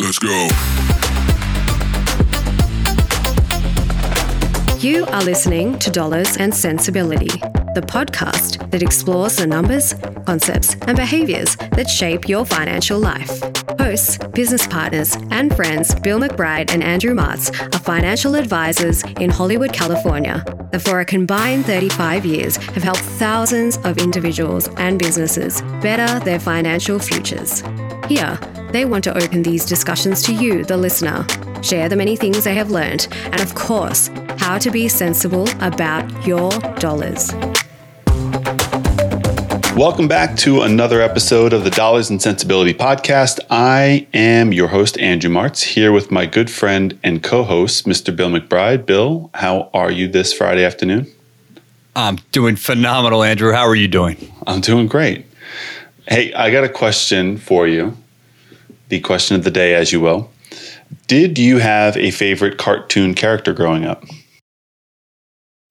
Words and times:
Let's 0.00 0.18
go. 0.20 0.48
You 4.78 5.04
are 5.06 5.24
listening 5.24 5.76
to 5.80 5.90
Dollars 5.90 6.36
and 6.36 6.54
Sensibility, 6.54 7.26
the 7.74 7.82
podcast 7.84 8.70
that 8.70 8.80
explores 8.80 9.36
the 9.36 9.46
numbers, 9.46 9.94
concepts, 10.24 10.76
and 10.86 10.96
behaviors 10.96 11.56
that 11.56 11.90
shape 11.90 12.28
your 12.28 12.46
financial 12.46 13.00
life. 13.00 13.40
Hosts, 13.80 14.18
business 14.34 14.68
partners, 14.68 15.16
and 15.32 15.54
friends 15.56 15.92
Bill 15.96 16.20
McBride 16.20 16.70
and 16.70 16.84
Andrew 16.84 17.14
Martz 17.14 17.50
are 17.74 17.78
financial 17.80 18.36
advisors 18.36 19.02
in 19.20 19.30
Hollywood, 19.30 19.72
California, 19.72 20.44
that 20.70 20.82
for 20.82 21.00
a 21.00 21.04
combined 21.04 21.66
35 21.66 22.24
years 22.24 22.56
have 22.56 22.84
helped 22.84 23.00
thousands 23.00 23.78
of 23.78 23.98
individuals 23.98 24.68
and 24.76 24.96
businesses 24.98 25.60
better 25.82 26.20
their 26.24 26.38
financial 26.38 27.00
futures. 27.00 27.64
Here, 28.08 28.38
they 28.70 28.84
want 28.84 29.04
to 29.04 29.16
open 29.16 29.42
these 29.42 29.64
discussions 29.64 30.22
to 30.22 30.34
you, 30.34 30.64
the 30.64 30.76
listener, 30.76 31.26
share 31.62 31.88
the 31.88 31.96
many 31.96 32.16
things 32.16 32.44
they 32.44 32.54
have 32.54 32.70
learned, 32.70 33.08
and 33.24 33.40
of 33.40 33.54
course, 33.54 34.08
how 34.36 34.58
to 34.58 34.70
be 34.70 34.88
sensible 34.88 35.48
about 35.60 36.26
your 36.26 36.50
dollars. 36.78 37.32
Welcome 39.74 40.08
back 40.08 40.36
to 40.38 40.62
another 40.62 41.00
episode 41.00 41.52
of 41.52 41.62
the 41.62 41.70
Dollars 41.70 42.10
and 42.10 42.20
Sensibility 42.20 42.74
podcast. 42.74 43.38
I 43.48 44.08
am 44.12 44.52
your 44.52 44.68
host, 44.68 44.98
Andrew 44.98 45.30
Martz, 45.30 45.62
here 45.62 45.92
with 45.92 46.10
my 46.10 46.26
good 46.26 46.50
friend 46.50 46.98
and 47.04 47.22
co 47.22 47.44
host, 47.44 47.86
Mr. 47.86 48.14
Bill 48.14 48.28
McBride. 48.28 48.86
Bill, 48.86 49.30
how 49.34 49.70
are 49.72 49.90
you 49.90 50.08
this 50.08 50.32
Friday 50.32 50.64
afternoon? 50.64 51.06
I'm 51.94 52.16
doing 52.32 52.56
phenomenal, 52.56 53.22
Andrew. 53.22 53.52
How 53.52 53.66
are 53.66 53.76
you 53.76 53.88
doing? 53.88 54.32
I'm 54.46 54.60
doing 54.60 54.88
great. 54.88 55.26
Hey, 56.08 56.32
I 56.32 56.50
got 56.50 56.64
a 56.64 56.68
question 56.68 57.38
for 57.38 57.68
you. 57.68 57.96
The 58.88 59.00
question 59.00 59.36
of 59.36 59.44
the 59.44 59.50
day, 59.50 59.74
as 59.74 59.92
you 59.92 60.00
will. 60.00 60.30
Did 61.06 61.38
you 61.38 61.58
have 61.58 61.96
a 61.96 62.10
favorite 62.10 62.58
cartoon 62.58 63.14
character 63.14 63.52
growing 63.52 63.84
up? 63.84 64.04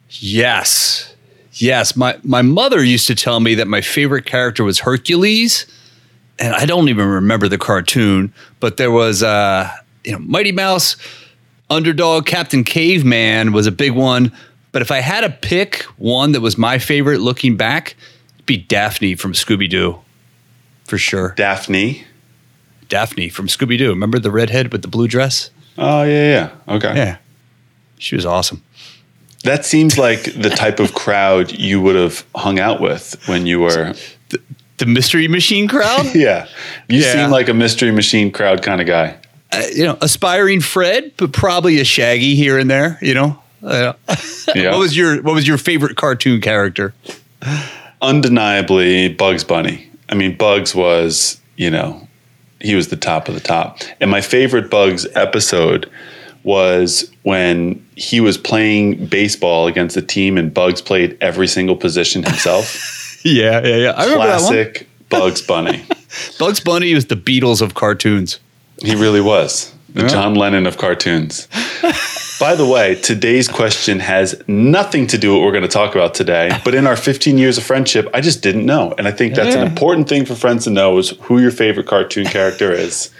Yes. 0.09 1.15
Yes. 1.53 1.95
My, 1.95 2.19
my 2.23 2.41
mother 2.41 2.83
used 2.83 3.07
to 3.07 3.15
tell 3.15 3.39
me 3.39 3.55
that 3.55 3.67
my 3.67 3.81
favorite 3.81 4.25
character 4.25 4.63
was 4.63 4.79
Hercules. 4.79 5.65
And 6.39 6.53
I 6.53 6.65
don't 6.65 6.89
even 6.89 7.07
remember 7.07 7.47
the 7.47 7.57
cartoon, 7.57 8.31
but 8.59 8.77
there 8.77 8.91
was, 8.91 9.23
uh, 9.23 9.71
you 10.03 10.11
know, 10.11 10.19
Mighty 10.19 10.51
Mouse, 10.51 10.95
Underdog, 11.71 12.27
Captain 12.27 12.63
Caveman 12.63 13.53
was 13.53 13.65
a 13.65 13.71
big 13.71 13.93
one. 13.93 14.31
But 14.71 14.83
if 14.83 14.91
I 14.91 14.99
had 14.99 15.21
to 15.21 15.29
pick 15.29 15.81
one 15.97 16.33
that 16.33 16.41
was 16.41 16.55
my 16.55 16.77
favorite 16.77 17.21
looking 17.21 17.57
back, 17.57 17.95
it'd 18.35 18.45
be 18.45 18.57
Daphne 18.57 19.15
from 19.15 19.33
Scooby 19.33 19.67
Doo, 19.67 19.99
for 20.85 20.99
sure. 20.99 21.33
Daphne. 21.35 22.05
Daphne 22.89 23.29
from 23.29 23.47
Scooby 23.47 23.77
Doo. 23.77 23.89
Remember 23.89 24.19
the 24.19 24.31
redhead 24.31 24.71
with 24.71 24.81
the 24.81 24.87
blue 24.87 25.07
dress? 25.07 25.49
Oh, 25.77 26.03
yeah, 26.03 26.51
yeah. 26.67 26.75
Okay. 26.75 26.95
Yeah. 26.95 27.17
She 27.99 28.15
was 28.15 28.25
awesome. 28.25 28.63
That 29.43 29.65
seems 29.65 29.97
like 29.97 30.23
the 30.23 30.49
type 30.49 30.79
of 30.79 30.93
crowd 30.93 31.51
you 31.51 31.79
would 31.81 31.95
have 31.95 32.25
hung 32.35 32.59
out 32.59 32.81
with 32.81 33.15
when 33.27 33.45
you 33.45 33.59
were. 33.61 33.93
The, 34.29 34.41
the 34.79 34.85
Mystery 34.85 35.29
Machine 35.29 35.69
crowd? 35.69 36.05
yeah. 36.13 36.47
You 36.89 36.99
Yeah. 36.99 37.13
seem 37.13 37.31
like 37.31 37.47
a 37.47 37.53
Mystery 37.53 37.91
Machine 37.91 38.29
crowd 38.29 38.61
kind 38.61 38.81
of 38.81 38.87
guy. 38.87 39.15
uh, 39.53 39.63
you 39.73 39.85
know, 39.85 39.97
aspiring 40.01 40.59
Fred, 40.59 41.13
but 41.15 41.31
probably 41.31 41.79
a 41.79 41.85
Shaggy 41.85 42.35
here 42.35 42.59
and 42.59 42.69
there. 42.69 42.97
You 43.01 43.13
know, 43.13 43.41
Uh, 43.63 43.93
Yeah. 44.55 44.71
what 44.71 44.79
was 44.79 44.97
your 44.97 45.21
What 45.21 45.33
was 45.33 45.47
your 45.47 45.57
favorite 45.57 45.95
cartoon 45.95 46.41
character? 46.41 46.93
undeniably 48.01 49.09
Bugs 49.13 49.43
Bunny. 49.43 49.89
I 50.09 50.15
mean, 50.15 50.35
Bugs 50.37 50.75
was, 50.75 51.39
you 51.55 51.69
know, 51.69 52.06
he 52.61 52.75
was 52.75 52.87
the 52.89 52.95
top 52.97 53.27
of 53.27 53.33
the 53.35 53.39
top. 53.41 53.79
And 54.01 54.09
my 54.11 54.21
favorite 54.21 54.69
Bugs 54.69 55.05
episode 55.15 55.89
was 56.43 57.11
when 57.23 57.83
he 57.95 58.19
was 58.21 58.37
playing 58.37 59.05
baseball 59.07 59.67
against 59.67 59.95
the 59.95 60.01
team 60.01 60.37
and 60.37 60.53
Bugs 60.53 60.81
played 60.81 61.17
every 61.21 61.47
single 61.47 61.75
position 61.75 62.23
himself. 62.23 62.93
Yeah, 63.23 63.61
yeah, 63.65 63.75
yeah. 63.77 63.89
I 63.91 64.03
remember 64.05 64.27
that 64.27 64.39
Classic 64.39 64.87
Bugs 65.09 65.41
Bunny. 65.41 65.83
Bugs 66.39 66.59
Bunny 66.61 66.93
was 66.93 67.07
the 67.07 67.15
Beatles 67.15 67.61
of 67.61 67.73
cartoons. 67.73 68.39
He 68.81 68.95
really 68.95 69.19
was 69.19 69.73
the 69.89 70.03
Yeah. 70.03 70.07
John 70.07 70.35
Lennon 70.35 70.65
of 70.65 70.77
cartoons. 70.77 71.47
By 72.39 72.53
the 72.53 72.67
way, 72.67 72.93
today's 72.93 73.47
question 73.47 73.99
has 73.99 74.39
nothing 74.47 75.07
to 75.07 75.17
do 75.17 75.31
with 75.31 75.39
what 75.39 75.45
we're 75.45 75.53
going 75.53 75.63
to 75.63 75.67
talk 75.67 75.95
about 75.95 76.13
today. 76.13 76.51
But 76.63 76.75
in 76.75 76.85
our 76.85 76.95
15 76.95 77.35
years 77.37 77.57
of 77.57 77.63
friendship, 77.63 78.07
I 78.13 78.21
just 78.21 78.43
didn't 78.43 78.65
know, 78.65 78.93
and 78.97 79.07
I 79.07 79.11
think 79.11 79.33
that's 79.33 79.55
an 79.55 79.65
important 79.65 80.07
thing 80.07 80.23
for 80.23 80.35
friends 80.35 80.65
to 80.65 80.69
know: 80.69 80.99
is 80.99 81.09
who 81.21 81.39
your 81.39 81.49
favorite 81.51 81.87
cartoon 81.87 82.25
character 82.25 82.71
is. 82.71 83.11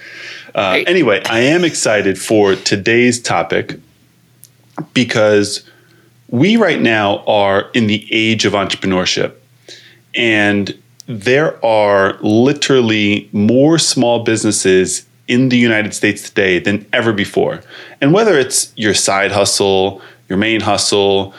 Uh, 0.55 0.81
anyway, 0.88 1.22
I 1.29 1.41
am 1.41 1.63
excited 1.63 2.19
for 2.19 2.55
today's 2.55 3.22
topic 3.22 3.79
because 4.95 5.69
we 6.29 6.57
right 6.57 6.81
now 6.81 7.23
are 7.25 7.69
in 7.75 7.85
the 7.85 8.07
age 8.11 8.44
of 8.44 8.53
entrepreneurship, 8.53 9.35
and 10.16 10.75
there 11.05 11.63
are 11.63 12.17
literally 12.22 13.29
more 13.34 13.78
small 13.78 14.23
businesses 14.23 15.06
in 15.28 15.50
the 15.50 15.58
United 15.58 15.94
States 15.94 16.30
today 16.30 16.60
than 16.60 16.86
ever 16.94 17.14
before. 17.14 17.62
And 18.02 18.14
whether 18.14 18.38
it's 18.38 18.74
your 18.76 18.94
side 18.94 19.32
hustle, 19.32 20.02
your 20.30 20.38
main 20.38 20.62
hustle, 20.62 21.34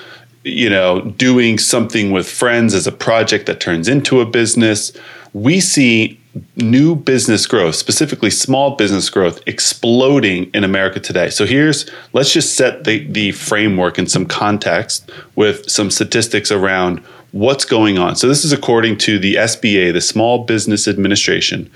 you 0.44 0.70
know, 0.70 1.00
doing 1.02 1.58
something 1.58 2.12
with 2.12 2.28
friends 2.28 2.74
as 2.74 2.86
a 2.86 2.92
project 2.92 3.46
that 3.46 3.60
turns 3.60 3.88
into 3.88 4.20
a 4.20 4.26
business, 4.26 4.92
we 5.32 5.60
see 5.60 6.20
new 6.56 6.94
business 6.94 7.46
growth, 7.46 7.74
specifically 7.74 8.30
small 8.30 8.76
business 8.76 9.10
growth, 9.10 9.40
exploding 9.46 10.50
in 10.54 10.64
America 10.64 11.00
today. 11.00 11.30
So 11.30 11.46
here's 11.46 11.90
let's 12.12 12.32
just 12.32 12.56
set 12.56 12.84
the, 12.84 13.06
the 13.06 13.32
framework 13.32 13.98
and 13.98 14.10
some 14.10 14.26
context 14.26 15.10
with 15.34 15.68
some 15.70 15.90
statistics 15.90 16.52
around 16.52 17.00
what's 17.32 17.64
going 17.64 17.98
on. 17.98 18.16
So 18.16 18.28
this 18.28 18.44
is 18.44 18.52
according 18.52 18.98
to 18.98 19.18
the 19.18 19.34
SBA, 19.34 19.92
the 19.92 20.00
Small 20.00 20.44
Business 20.44 20.88
Administration. 20.88 21.70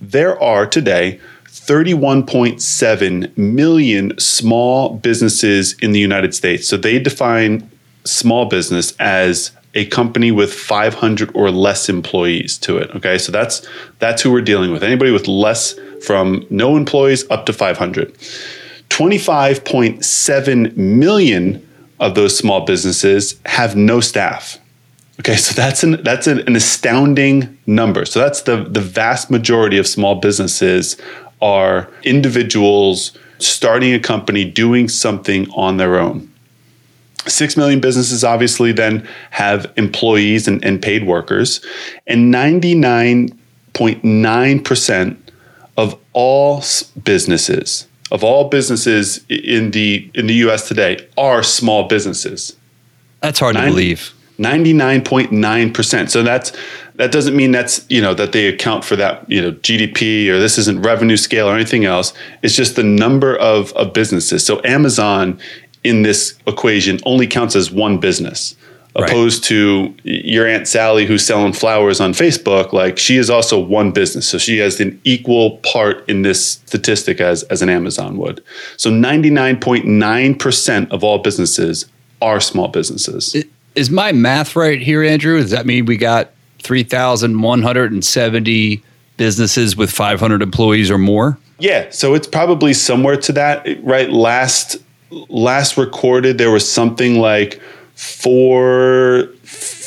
There 0.00 0.40
are 0.42 0.66
today 0.66 1.20
31.7 1.60 3.36
million 3.36 4.18
small 4.18 4.96
businesses 4.98 5.72
in 5.80 5.92
the 5.92 5.98
United 5.98 6.34
States. 6.34 6.68
So 6.68 6.76
they 6.76 6.98
define 6.98 7.68
small 8.04 8.44
business 8.44 8.94
as 8.98 9.50
a 9.74 9.86
company 9.86 10.30
with 10.30 10.52
500 10.52 11.30
or 11.34 11.50
less 11.50 11.88
employees 11.88 12.56
to 12.58 12.78
it. 12.78 12.90
Okay, 12.94 13.18
so 13.18 13.32
that's 13.32 13.66
that's 13.98 14.22
who 14.22 14.30
we're 14.30 14.40
dealing 14.42 14.70
with. 14.70 14.82
Anybody 14.82 15.10
with 15.10 15.28
less 15.28 15.74
from 16.04 16.46
no 16.50 16.76
employees 16.76 17.28
up 17.30 17.46
to 17.46 17.52
500. 17.52 18.14
25.7 18.90 20.76
million 20.76 21.68
of 21.98 22.14
those 22.14 22.36
small 22.36 22.64
businesses 22.64 23.40
have 23.46 23.74
no 23.76 24.00
staff. 24.00 24.58
Okay, 25.20 25.36
so 25.36 25.54
that's 25.54 25.82
an 25.82 26.02
that's 26.02 26.26
an, 26.26 26.40
an 26.40 26.54
astounding 26.54 27.58
number. 27.66 28.04
So 28.04 28.20
that's 28.20 28.42
the 28.42 28.64
the 28.64 28.80
vast 28.80 29.30
majority 29.30 29.78
of 29.78 29.86
small 29.86 30.16
businesses 30.16 30.96
are 31.46 31.88
individuals 32.02 33.16
starting 33.38 33.94
a 33.94 34.00
company 34.00 34.44
doing 34.44 34.88
something 34.88 35.48
on 35.50 35.76
their 35.76 35.96
own. 35.96 36.28
Six 37.26 37.56
million 37.56 37.78
businesses 37.80 38.24
obviously 38.24 38.72
then 38.72 39.06
have 39.30 39.72
employees 39.76 40.48
and, 40.48 40.64
and 40.64 40.82
paid 40.82 41.06
workers, 41.06 41.64
and 42.06 42.34
99.9% 42.34 45.16
of 45.76 45.96
all 46.12 46.64
businesses, 47.04 47.86
of 48.10 48.24
all 48.24 48.48
businesses 48.48 49.24
in 49.28 49.70
the 49.70 50.10
in 50.14 50.26
the 50.26 50.34
US 50.46 50.66
today 50.66 51.06
are 51.16 51.44
small 51.44 51.86
businesses. 51.86 52.56
That's 53.20 53.38
hard 53.38 53.54
to 53.56 53.62
believe. 53.62 54.12
99.9%. 54.38 56.10
So 56.10 56.22
that's 56.22 56.52
that 56.96 57.12
doesn't 57.12 57.36
mean 57.36 57.52
that's, 57.52 57.84
you 57.90 58.00
know, 58.00 58.14
that 58.14 58.32
they 58.32 58.48
account 58.48 58.82
for 58.84 58.96
that, 58.96 59.30
you 59.30 59.40
know, 59.40 59.52
GDP 59.52 60.28
or 60.28 60.38
this 60.38 60.56
isn't 60.58 60.82
revenue 60.82 61.18
scale 61.18 61.48
or 61.48 61.54
anything 61.54 61.84
else. 61.84 62.12
It's 62.42 62.56
just 62.56 62.76
the 62.76 62.82
number 62.82 63.36
of, 63.36 63.72
of 63.72 63.92
businesses. 63.92 64.44
So 64.44 64.62
Amazon 64.64 65.38
in 65.84 66.02
this 66.02 66.34
equation 66.46 66.98
only 67.04 67.26
counts 67.26 67.54
as 67.54 67.70
one 67.70 67.98
business. 67.98 68.56
Right. 68.98 69.10
Opposed 69.10 69.44
to 69.44 69.94
your 70.04 70.46
Aunt 70.46 70.66
Sally 70.66 71.04
who's 71.04 71.22
selling 71.22 71.52
flowers 71.52 72.00
on 72.00 72.12
Facebook, 72.12 72.72
like 72.72 72.98
she 72.98 73.18
is 73.18 73.28
also 73.28 73.60
one 73.60 73.92
business. 73.92 74.26
So 74.26 74.38
she 74.38 74.56
has 74.58 74.80
an 74.80 74.98
equal 75.04 75.58
part 75.58 76.08
in 76.08 76.22
this 76.22 76.52
statistic 76.52 77.20
as, 77.20 77.42
as 77.44 77.60
an 77.60 77.68
Amazon 77.68 78.16
would. 78.16 78.42
So 78.78 78.90
99.9% 78.90 80.90
of 80.90 81.04
all 81.04 81.18
businesses 81.18 81.84
are 82.22 82.40
small 82.40 82.68
businesses. 82.68 83.36
Is 83.76 83.90
my 83.90 84.12
math 84.12 84.56
right 84.56 84.80
here, 84.80 85.02
Andrew? 85.02 85.38
Does 85.38 85.50
that 85.50 85.66
mean 85.66 85.84
we 85.84 85.98
got 85.98 86.30
3,170 86.60 88.82
businesses 89.16 89.76
with 89.76 89.90
500 89.90 90.42
employees 90.42 90.90
or 90.90 90.98
more? 90.98 91.38
Yeah, 91.58 91.90
so 91.90 92.14
it's 92.14 92.26
probably 92.26 92.72
somewhere 92.72 93.18
to 93.18 93.32
that, 93.32 93.66
right? 93.84 94.10
Last 94.10 94.78
last 95.28 95.76
recorded, 95.76 96.38
there 96.38 96.50
was 96.50 96.68
something 96.70 97.20
like 97.20 97.60
four 97.94 99.28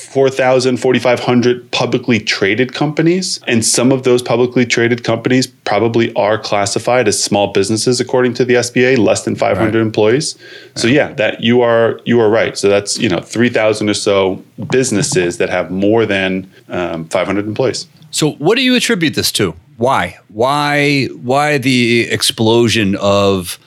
4,000, 0.10 0.78
4,500 0.78 1.72
publicly 1.72 2.20
traded 2.20 2.74
companies. 2.74 3.40
And 3.46 3.64
some 3.64 3.92
of 3.92 4.04
those 4.04 4.24
publicly 4.24 4.66
traded 4.66 5.04
companies 5.04 5.46
probably 5.46 6.12
are 6.16 6.40
classified 6.40 7.08
as 7.08 7.24
small 7.24 7.54
businesses 7.54 8.00
according 8.00 8.34
to 8.36 8.46
the 8.46 8.56
SBA, 8.56 8.98
less 8.98 9.24
than 9.24 9.36
500 9.36 9.76
right. 9.76 9.82
employees. 9.82 10.36
So 10.74 10.88
yeah, 10.88 11.14
that 11.14 11.44
you 11.44 11.62
are 11.62 12.02
you 12.06 12.20
are 12.20 12.30
right. 12.30 12.58
So 12.58 12.70
that's 12.70 12.98
you 12.98 13.08
know 13.08 13.20
3,000 13.20 13.88
or 13.88 13.94
so 13.94 14.44
businesses 14.72 15.38
that 15.38 15.50
have 15.50 15.70
more 15.70 16.08
than 16.08 16.52
um, 16.70 17.08
500 17.10 17.46
employees. 17.46 17.88
So 18.10 18.32
what 18.34 18.56
do 18.56 18.64
you 18.64 18.76
attribute 18.76 19.14
this 19.14 19.32
to? 19.34 19.54
Why? 19.78 20.18
Why? 20.30 21.06
Why 21.22 21.60
the 21.60 22.10
explosion 22.10 22.96
of 22.96 23.60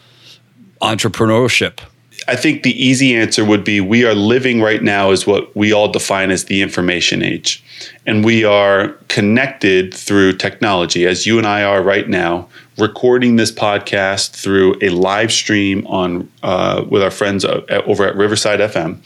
entrepreneurship? 0.81 1.79
I 2.29 2.37
think 2.37 2.63
the 2.63 2.85
easy 2.85 3.15
answer 3.15 3.45
would 3.45 3.65
be 3.65 3.81
we 3.81 4.05
are 4.05 4.15
living 4.15 4.61
right 4.61 4.83
now 4.83 5.11
is 5.11 5.27
what 5.27 5.55
we 5.57 5.73
all 5.73 5.91
define 5.91 6.31
as 6.31 6.45
the 6.45 6.63
information 6.63 7.23
age. 7.23 7.63
And 8.07 8.25
we 8.25 8.45
are 8.45 8.89
connected 9.09 9.93
through 9.93 10.35
technology, 10.35 11.07
as 11.07 11.27
you 11.27 11.39
and 11.39 11.47
I 11.47 11.65
are 11.65 11.83
right 11.83 12.09
now, 12.09 12.49
recording 12.79 13.37
this 13.37 13.51
podcast 13.51 14.31
through 14.31 14.77
a 14.81 14.91
live 14.91 15.33
stream 15.33 15.87
on 15.87 16.31
uh, 16.43 16.85
with 16.89 17.03
our 17.03 17.11
friends 17.11 17.45
uh, 17.45 17.63
over 17.87 18.07
at 18.07 18.17
Riverside 18.17 18.61
FM. 18.61 18.99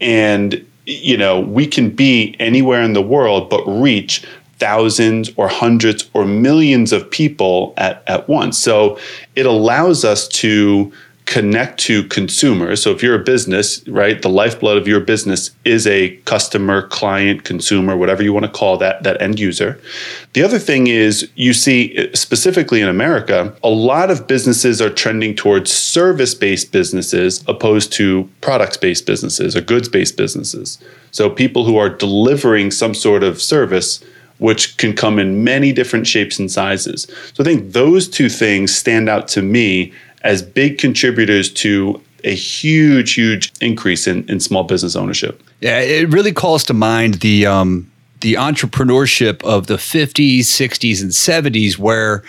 And, 0.00 0.66
you 0.86 1.16
know, 1.16 1.40
we 1.40 1.66
can 1.66 1.90
be 1.90 2.36
anywhere 2.38 2.82
in 2.82 2.94
the 2.94 3.02
world, 3.02 3.50
but 3.50 3.64
reach 3.66 4.24
thousands 4.58 5.30
or 5.36 5.48
hundreds 5.48 6.08
or 6.14 6.24
millions 6.24 6.92
of 6.92 7.10
people 7.10 7.74
at, 7.76 8.02
at 8.06 8.28
once. 8.28 8.56
So 8.56 8.98
it 9.34 9.44
allows 9.44 10.04
us 10.04 10.28
to 10.28 10.92
connect 11.32 11.80
to 11.80 12.04
consumers. 12.08 12.82
So 12.82 12.90
if 12.90 13.02
you're 13.02 13.14
a 13.14 13.24
business, 13.24 13.88
right, 13.88 14.20
the 14.20 14.28
lifeblood 14.28 14.76
of 14.76 14.86
your 14.86 15.00
business 15.00 15.50
is 15.64 15.86
a 15.86 16.14
customer, 16.26 16.86
client, 16.88 17.44
consumer, 17.44 17.96
whatever 17.96 18.22
you 18.22 18.34
want 18.34 18.44
to 18.44 18.52
call 18.52 18.76
that 18.76 19.02
that 19.04 19.22
end 19.22 19.40
user. 19.40 19.80
The 20.34 20.42
other 20.42 20.58
thing 20.58 20.88
is 20.88 21.30
you 21.34 21.54
see 21.54 22.14
specifically 22.14 22.82
in 22.82 22.88
America, 22.88 23.56
a 23.64 23.70
lot 23.70 24.10
of 24.10 24.26
businesses 24.26 24.82
are 24.82 24.90
trending 24.90 25.34
towards 25.34 25.72
service-based 25.72 26.70
businesses 26.70 27.42
opposed 27.48 27.94
to 27.94 28.28
products-based 28.42 29.06
businesses 29.06 29.56
or 29.56 29.62
goods-based 29.62 30.18
businesses. 30.18 30.78
So 31.12 31.30
people 31.30 31.64
who 31.64 31.78
are 31.78 31.88
delivering 31.88 32.70
some 32.70 32.92
sort 32.92 33.22
of 33.22 33.40
service 33.40 34.04
which 34.36 34.76
can 34.76 34.92
come 34.92 35.20
in 35.20 35.44
many 35.44 35.72
different 35.72 36.04
shapes 36.04 36.38
and 36.40 36.50
sizes. 36.50 37.06
So 37.32 37.42
I 37.42 37.44
think 37.44 37.72
those 37.72 38.08
two 38.08 38.28
things 38.28 38.74
stand 38.74 39.08
out 39.08 39.28
to 39.28 39.40
me 39.40 39.92
as 40.22 40.42
big 40.42 40.78
contributors 40.78 41.52
to 41.52 42.00
a 42.24 42.34
huge, 42.34 43.14
huge 43.14 43.52
increase 43.60 44.06
in, 44.06 44.28
in 44.28 44.40
small 44.40 44.64
business 44.64 44.94
ownership. 44.94 45.42
Yeah, 45.60 45.80
it 45.80 46.08
really 46.08 46.32
calls 46.32 46.64
to 46.64 46.74
mind 46.74 47.14
the 47.14 47.46
um, 47.46 47.90
the 48.20 48.34
entrepreneurship 48.34 49.42
of 49.42 49.66
the 49.66 49.74
50s, 49.74 50.40
60s, 50.40 51.02
and 51.02 51.10
70s, 51.10 51.78
where 51.78 52.22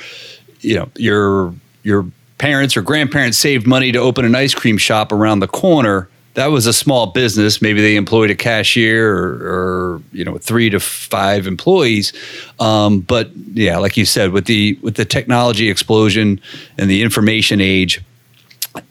you 0.62 0.76
know 0.76 0.90
your 0.96 1.54
your 1.84 2.08
parents 2.38 2.76
or 2.76 2.82
grandparents 2.82 3.38
saved 3.38 3.68
money 3.68 3.92
to 3.92 4.00
open 4.00 4.26
an 4.26 4.36
ice 4.36 4.54
cream 4.54 4.78
shop 4.78 5.12
around 5.12 5.40
the 5.40 5.48
corner 5.48 6.10
that 6.36 6.48
was 6.48 6.66
a 6.66 6.74
small 6.74 7.08
business. 7.08 7.62
Maybe 7.62 7.82
they 7.82 7.96
employed 7.96 8.32
a 8.32 8.36
cashier 8.36 9.16
or, 9.16 9.28
or 9.44 10.02
you 10.12 10.24
know 10.24 10.38
three 10.38 10.70
to 10.70 10.80
five 10.80 11.48
employees. 11.48 12.14
Um, 12.60 13.02
but 13.02 13.30
yeah, 13.54 13.78
like 13.78 13.98
you 13.98 14.06
said, 14.06 14.32
with 14.32 14.46
the 14.46 14.78
with 14.82 14.96
the 14.96 15.06
technology 15.06 15.70
explosion 15.70 16.42
and 16.78 16.90
the 16.90 17.02
information 17.02 17.62
age, 17.62 18.02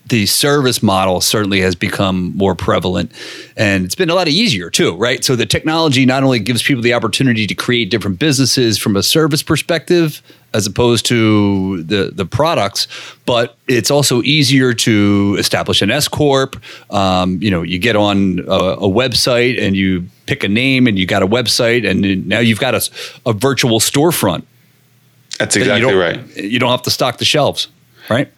the 0.07 0.27
service 0.27 0.83
model 0.83 1.21
certainly 1.21 1.61
has 1.61 1.75
become 1.75 2.37
more 2.37 2.55
prevalent 2.55 3.11
and 3.57 3.85
it's 3.85 3.95
been 3.95 4.11
a 4.11 4.15
lot 4.15 4.29
easier 4.29 4.71
too, 4.71 4.95
right? 4.97 5.25
So 5.25 5.35
the 5.35 5.47
technology 5.47 6.07
not 6.07 6.23
only 6.23 6.39
gives 6.39 6.63
people 6.63 6.83
the 6.83 6.95
opportunity 6.95 7.47
to 7.47 7.55
create 7.55 7.91
different 7.91 8.19
businesses 8.19 8.79
from 8.79 8.97
a 8.97 9.03
service 9.03 9.43
perspective 9.43 10.23
as 10.55 10.67
opposed 10.67 11.07
to 11.07 11.83
the 11.85 12.11
the 12.13 12.25
products, 12.25 12.87
but 13.27 13.57
it's 13.69 13.91
also 13.91 14.23
easier 14.23 14.75
to 14.75 15.37
establish 15.39 15.83
an 15.83 15.91
S 15.91 16.09
corp. 16.09 16.57
Um, 16.91 17.43
you 17.43 17.51
know, 17.51 17.63
you 17.63 17.79
get 17.79 17.97
on 17.97 18.41
a, 18.41 18.53
a, 18.53 18.89
website 18.89 19.61
and 19.61 19.77
you 19.77 20.07
pick 20.27 20.45
a 20.45 20.49
name, 20.49 20.87
and 20.87 20.99
you 20.99 21.07
got 21.07 21.23
a 21.23 21.27
website, 21.27 21.89
and 21.89 22.27
now 22.27 22.41
you've 22.41 22.61
got 22.61 22.75
a, 22.75 22.91
a 23.27 23.33
virtual 23.33 23.81
storefront. 23.81 24.45
That's 25.39 25.57
exactly 25.57 25.91
you 25.91 26.01
right. 26.01 26.37
You 26.37 26.59
don't 26.59 26.71
have 26.71 26.83
to 26.83 26.91
stock 26.91 27.19
the 27.19 27.25
shelves, 27.25 27.69
right? 28.09 28.31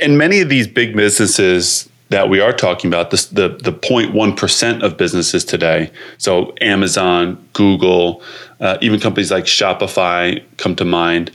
And 0.00 0.16
many 0.16 0.40
of 0.40 0.48
these 0.48 0.68
big 0.68 0.94
businesses 0.94 1.88
that 2.12 2.28
we 2.28 2.40
are 2.40 2.52
talking 2.52 2.88
about, 2.88 3.10
the 3.10 3.48
the 3.62 3.72
0.1% 3.72 4.82
of 4.82 4.96
businesses 4.96 5.44
today, 5.44 5.90
so 6.18 6.54
Amazon, 6.60 7.42
Google, 7.54 8.22
uh, 8.60 8.78
even 8.80 9.00
companies 9.00 9.30
like 9.30 9.44
Shopify 9.44 10.44
come 10.58 10.76
to 10.76 10.84
mind 10.84 11.30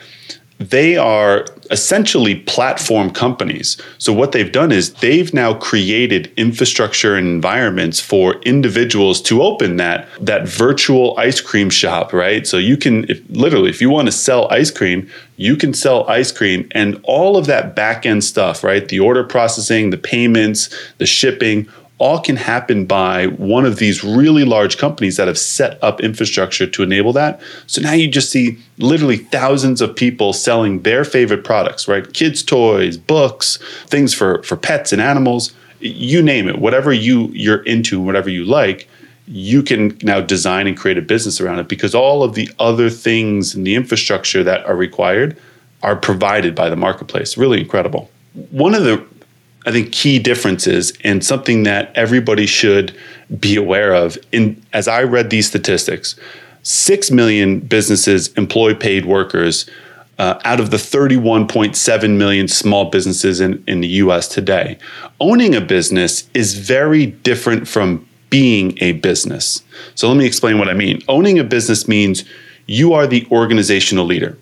they 0.60 0.98
are 0.98 1.46
essentially 1.70 2.36
platform 2.36 3.12
companies. 3.12 3.78
So 3.98 4.12
what 4.12 4.32
they've 4.32 4.52
done 4.52 4.72
is 4.72 4.94
they've 4.96 5.34
now 5.34 5.54
created 5.54 6.32
infrastructure 6.38 7.16
and 7.16 7.28
environments 7.28 8.00
for 8.00 8.36
individuals 8.42 9.22
to 9.24 9.44
open 9.44 9.78
that 9.78 10.08
that 10.20 10.48
virtual 10.48 11.18
ice 11.18 11.42
cream 11.42 11.70
shop, 11.70 12.14
right? 12.14 12.48
So 12.48 12.58
you 12.58 12.78
can 12.78 13.10
if, 13.10 13.22
literally 13.30 13.70
if 13.70 13.82
you 13.82 13.90
want 13.90 14.08
to 14.08 14.12
sell 14.12 14.48
ice 14.50 14.72
cream, 14.72 15.10
you 15.36 15.56
can 15.56 15.74
sell 15.74 16.08
ice 16.10 16.32
cream 16.32 16.68
and 16.72 17.00
all 17.04 17.38
of 17.38 17.46
that 17.46 17.76
back 17.76 18.06
end 18.06 18.24
stuff, 18.24 18.64
right? 18.64 18.88
The 18.88 19.00
order 19.00 19.24
processing, 19.24 19.92
the 19.92 19.98
payments, 19.98 20.74
the 20.98 21.06
shipping, 21.06 21.68
all 22.00 22.20
can 22.20 22.36
happen 22.36 22.86
by 22.86 23.26
one 23.26 23.66
of 23.66 23.78
these 23.78 24.04
really 24.04 24.46
large 24.46 24.78
companies 24.78 25.18
that 25.18 25.28
have 25.28 25.38
set 25.38 25.82
up 25.84 26.00
infrastructure 26.00 26.68
to 26.68 26.84
enable 26.84 27.12
that. 27.14 27.42
So 27.66 27.82
now 27.82 27.94
you 27.94 28.08
just 28.08 28.32
see 28.32 28.60
literally 28.78 29.18
thousands 29.18 29.82
of 29.82 29.96
people 29.96 30.34
selling 30.34 30.84
their 30.84 31.04
favorite 31.04 31.44
products, 31.44 31.88
right? 31.88 32.12
Kids' 32.14 32.44
toys, 32.44 32.98
books, 32.98 33.58
things 33.88 34.14
for, 34.14 34.44
for 34.44 34.56
pets 34.56 34.94
and 34.94 35.02
animals, 35.02 35.54
you 35.80 36.22
name 36.22 36.48
it, 36.48 36.60
whatever 36.60 36.94
you 36.94 37.28
you're 37.30 37.64
into, 37.64 38.00
whatever 38.00 38.30
you 38.30 38.46
like, 38.46 38.88
you 39.28 39.62
can 39.62 39.98
now 40.04 40.22
design 40.22 40.68
and 40.68 40.78
create 40.78 40.98
a 40.98 41.02
business 41.02 41.42
around 41.42 41.60
it 41.60 41.68
because 41.68 41.94
all 41.94 42.24
of 42.24 42.34
the 42.34 42.50
other 42.60 42.90
things 42.90 43.56
in 43.56 43.64
the 43.64 43.76
infrastructure 43.76 44.44
that 44.44 44.66
are 44.66 44.76
required 44.76 45.38
are 45.84 45.96
provided 45.96 46.56
by 46.56 46.70
the 46.70 46.76
marketplace. 46.76 47.38
Really 47.38 47.60
incredible. 47.60 48.10
One 48.52 48.74
of 48.74 48.84
the 48.84 49.06
I 49.68 49.72
think 49.72 49.92
key 49.92 50.18
differences 50.18 50.94
and 51.04 51.24
something 51.24 51.64
that 51.64 51.92
everybody 51.94 52.46
should 52.46 52.98
be 53.38 53.58
aware 53.58 53.94
of. 53.94 54.18
In 54.32 54.64
as 54.72 54.88
I 54.88 55.04
read 55.04 55.30
these 55.30 55.46
statistics, 55.46 56.16
six 56.64 57.12
million 57.12 57.60
businesses 57.60 58.30
employ 58.36 58.74
paid 58.74 59.06
workers 59.06 59.70
uh, 60.20 60.40
out 60.46 60.62
of 60.62 60.72
the 60.72 60.78
31.7 60.78 62.18
million 62.18 62.48
small 62.48 62.90
businesses 62.90 63.42
in, 63.42 63.62
in 63.68 63.82
the 63.82 63.90
US 63.90 64.30
today. 64.30 64.78
Owning 65.20 65.54
a 65.54 65.60
business 65.60 66.30
is 66.34 66.58
very 66.58 67.06
different 67.06 67.68
from 67.68 68.08
being 68.30 68.78
a 68.82 68.94
business. 68.94 69.64
So 69.96 70.08
let 70.08 70.16
me 70.16 70.26
explain 70.26 70.60
what 70.60 70.70
I 70.70 70.74
mean. 70.76 71.02
Owning 71.10 71.40
a 71.40 71.44
business 71.44 71.90
means 71.90 72.24
you 72.68 72.94
are 72.94 73.06
the 73.06 73.28
organizational 73.32 74.06
leader. 74.06 74.38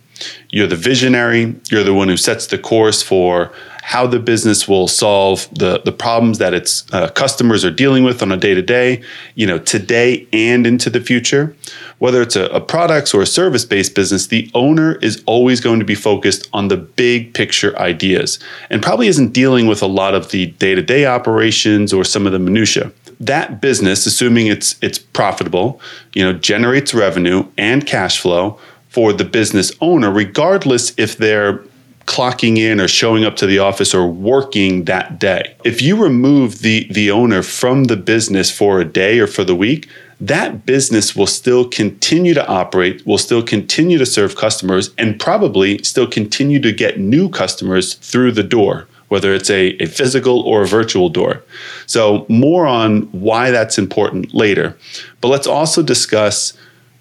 You're 0.50 0.67
the 0.67 0.75
visionary, 0.75 1.55
you're 1.69 1.83
the 1.83 1.93
one 1.95 2.07
who 2.09 2.17
sets 2.17 2.47
the 2.47 2.57
course 2.57 3.01
for 3.01 3.51
how 3.85 4.07
the 4.07 4.17
business 4.17 4.67
will 4.67 4.87
solve 4.87 5.47
the, 5.51 5.79
the 5.85 5.91
problems 5.91 6.39
that 6.39 6.55
its 6.55 6.91
uh, 6.91 7.07
customers 7.09 7.63
are 7.63 7.69
dealing 7.69 8.03
with 8.03 8.23
on 8.23 8.31
a 8.31 8.37
day 8.37 8.55
to 8.55 8.61
day, 8.63 8.99
you 9.35 9.45
know, 9.45 9.59
today 9.59 10.27
and 10.33 10.65
into 10.65 10.89
the 10.89 10.99
future. 10.99 11.55
Whether 11.99 12.23
it's 12.23 12.35
a, 12.35 12.45
a 12.45 12.59
products 12.59 13.13
or 13.13 13.21
a 13.21 13.27
service 13.27 13.63
based 13.63 13.93
business, 13.93 14.25
the 14.25 14.49
owner 14.55 14.95
is 15.03 15.21
always 15.27 15.61
going 15.61 15.77
to 15.77 15.85
be 15.85 15.93
focused 15.93 16.49
on 16.51 16.67
the 16.67 16.77
big 16.77 17.35
picture 17.35 17.77
ideas 17.77 18.39
and 18.71 18.81
probably 18.81 19.07
isn't 19.07 19.33
dealing 19.33 19.67
with 19.67 19.83
a 19.83 19.87
lot 19.87 20.15
of 20.15 20.31
the 20.31 20.47
day 20.47 20.73
to 20.73 20.81
day 20.81 21.05
operations 21.05 21.93
or 21.93 22.03
some 22.03 22.25
of 22.25 22.31
the 22.31 22.39
minutia 22.39 22.91
that 23.19 23.61
business, 23.61 24.05
assuming 24.05 24.47
it's 24.47 24.75
it's 24.81 24.97
profitable, 24.97 25.79
you 26.13 26.21
know, 26.21 26.33
generates 26.33 26.93
revenue 26.93 27.45
and 27.57 27.85
cash 27.85 28.19
flow 28.19 28.59
for 28.89 29.13
the 29.13 29.23
business 29.23 29.71
owner, 29.79 30.11
regardless 30.11 30.93
if 30.97 31.17
they're 31.17 31.63
clocking 32.05 32.57
in 32.57 32.79
or 32.79 32.88
showing 32.88 33.25
up 33.25 33.35
to 33.38 33.45
the 33.45 33.59
office 33.59 33.93
or 33.93 34.07
working 34.07 34.85
that 34.85 35.19
day. 35.19 35.55
If 35.63 35.81
you 35.81 36.01
remove 36.01 36.59
the 36.59 36.88
the 36.91 37.12
owner 37.12 37.41
from 37.41 37.85
the 37.85 37.97
business 37.97 38.51
for 38.51 38.79
a 38.79 38.85
day 38.85 39.19
or 39.19 39.27
for 39.27 39.43
the 39.43 39.55
week, 39.55 39.88
that 40.19 40.65
business 40.65 41.15
will 41.15 41.27
still 41.27 41.67
continue 41.67 42.33
to 42.33 42.47
operate, 42.47 43.05
will 43.05 43.17
still 43.17 43.43
continue 43.43 43.97
to 43.97 44.05
serve 44.05 44.35
customers 44.35 44.93
and 44.97 45.19
probably 45.19 45.83
still 45.83 46.07
continue 46.07 46.59
to 46.62 46.71
get 46.71 47.00
new 47.00 47.29
customers 47.29 47.95
through 47.95 48.31
the 48.31 48.43
door, 48.43 48.88
whether 49.09 49.33
it's 49.33 49.50
a, 49.50 49.71
a 49.81 49.88
physical 49.88 50.41
or 50.41 50.63
a 50.63 50.67
virtual 50.67 51.09
door. 51.09 51.43
So, 51.85 52.25
more 52.29 52.65
on 52.65 53.03
why 53.12 53.51
that's 53.51 53.77
important 53.77 54.33
later. 54.33 54.77
But 55.21 55.29
let's 55.29 55.47
also 55.47 55.83
discuss 55.83 56.53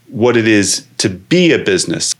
what 0.09 0.37
it 0.37 0.49
is 0.49 0.87
to 0.99 1.09
be 1.09 1.53
a 1.53 1.59
business. 1.59 2.14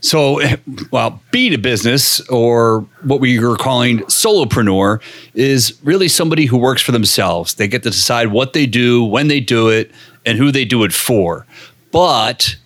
So, 0.00 0.40
well, 0.90 1.20
being 1.30 1.54
a 1.54 1.58
business 1.58 2.20
or 2.28 2.86
what 3.02 3.20
we 3.20 3.38
are 3.38 3.56
calling 3.56 4.00
solopreneur 4.00 5.00
is 5.34 5.78
really 5.82 6.08
somebody 6.08 6.46
who 6.46 6.56
works 6.56 6.82
for 6.82 6.92
themselves. 6.92 7.54
They 7.54 7.68
get 7.68 7.82
to 7.84 7.90
decide 7.90 8.28
what 8.28 8.52
they 8.52 8.66
do, 8.66 9.04
when 9.04 9.28
they 9.28 9.40
do 9.40 9.68
it, 9.68 9.90
and 10.24 10.38
who 10.38 10.50
they 10.50 10.64
do 10.64 10.84
it 10.84 10.92
for. 10.92 11.46
But 11.90 12.56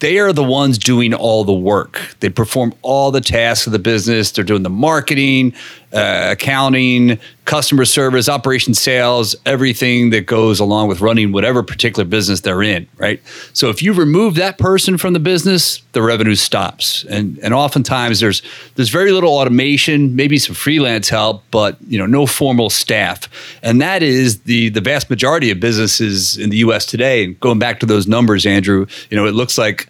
they 0.00 0.18
are 0.18 0.32
the 0.32 0.44
ones 0.44 0.76
doing 0.76 1.14
all 1.14 1.44
the 1.44 1.54
work. 1.54 2.16
They 2.20 2.28
perform 2.28 2.74
all 2.82 3.10
the 3.10 3.22
tasks 3.22 3.66
of 3.66 3.72
the 3.72 3.78
business. 3.78 4.30
They're 4.30 4.44
doing 4.44 4.62
the 4.62 4.70
marketing, 4.70 5.54
uh, 5.92 6.28
accounting, 6.32 7.18
customer 7.44 7.84
service, 7.84 8.28
operation 8.28 8.74
sales, 8.74 9.36
everything 9.46 10.10
that 10.10 10.26
goes 10.26 10.58
along 10.58 10.88
with 10.88 11.00
running 11.00 11.32
whatever 11.32 11.62
particular 11.62 12.04
business 12.04 12.40
they're 12.40 12.62
in, 12.62 12.88
right? 12.96 13.22
So 13.52 13.70
if 13.70 13.82
you 13.82 13.92
remove 13.92 14.34
that 14.34 14.58
person 14.58 14.98
from 14.98 15.12
the 15.12 15.20
business, 15.20 15.80
the 15.92 16.02
revenue 16.02 16.34
stops. 16.34 17.04
And 17.08 17.38
and 17.38 17.54
oftentimes 17.54 18.20
there's 18.20 18.42
there's 18.74 18.88
very 18.88 19.12
little 19.12 19.30
automation, 19.30 20.16
maybe 20.16 20.38
some 20.38 20.54
freelance 20.54 21.08
help, 21.08 21.44
but 21.50 21.76
you 21.86 21.98
know, 21.98 22.06
no 22.06 22.26
formal 22.26 22.68
staff. 22.68 23.28
And 23.62 23.80
that 23.80 24.02
is 24.02 24.40
the 24.40 24.70
the 24.70 24.80
vast 24.80 25.08
majority 25.08 25.50
of 25.50 25.60
businesses 25.60 26.36
in 26.36 26.50
the 26.50 26.58
US 26.58 26.84
today. 26.84 27.24
And 27.24 27.38
going 27.40 27.58
back 27.58 27.80
to 27.80 27.86
those 27.86 28.06
numbers, 28.06 28.44
Andrew, 28.44 28.86
you 29.10 29.16
know, 29.16 29.26
it 29.26 29.32
looks 29.32 29.56
like 29.56 29.88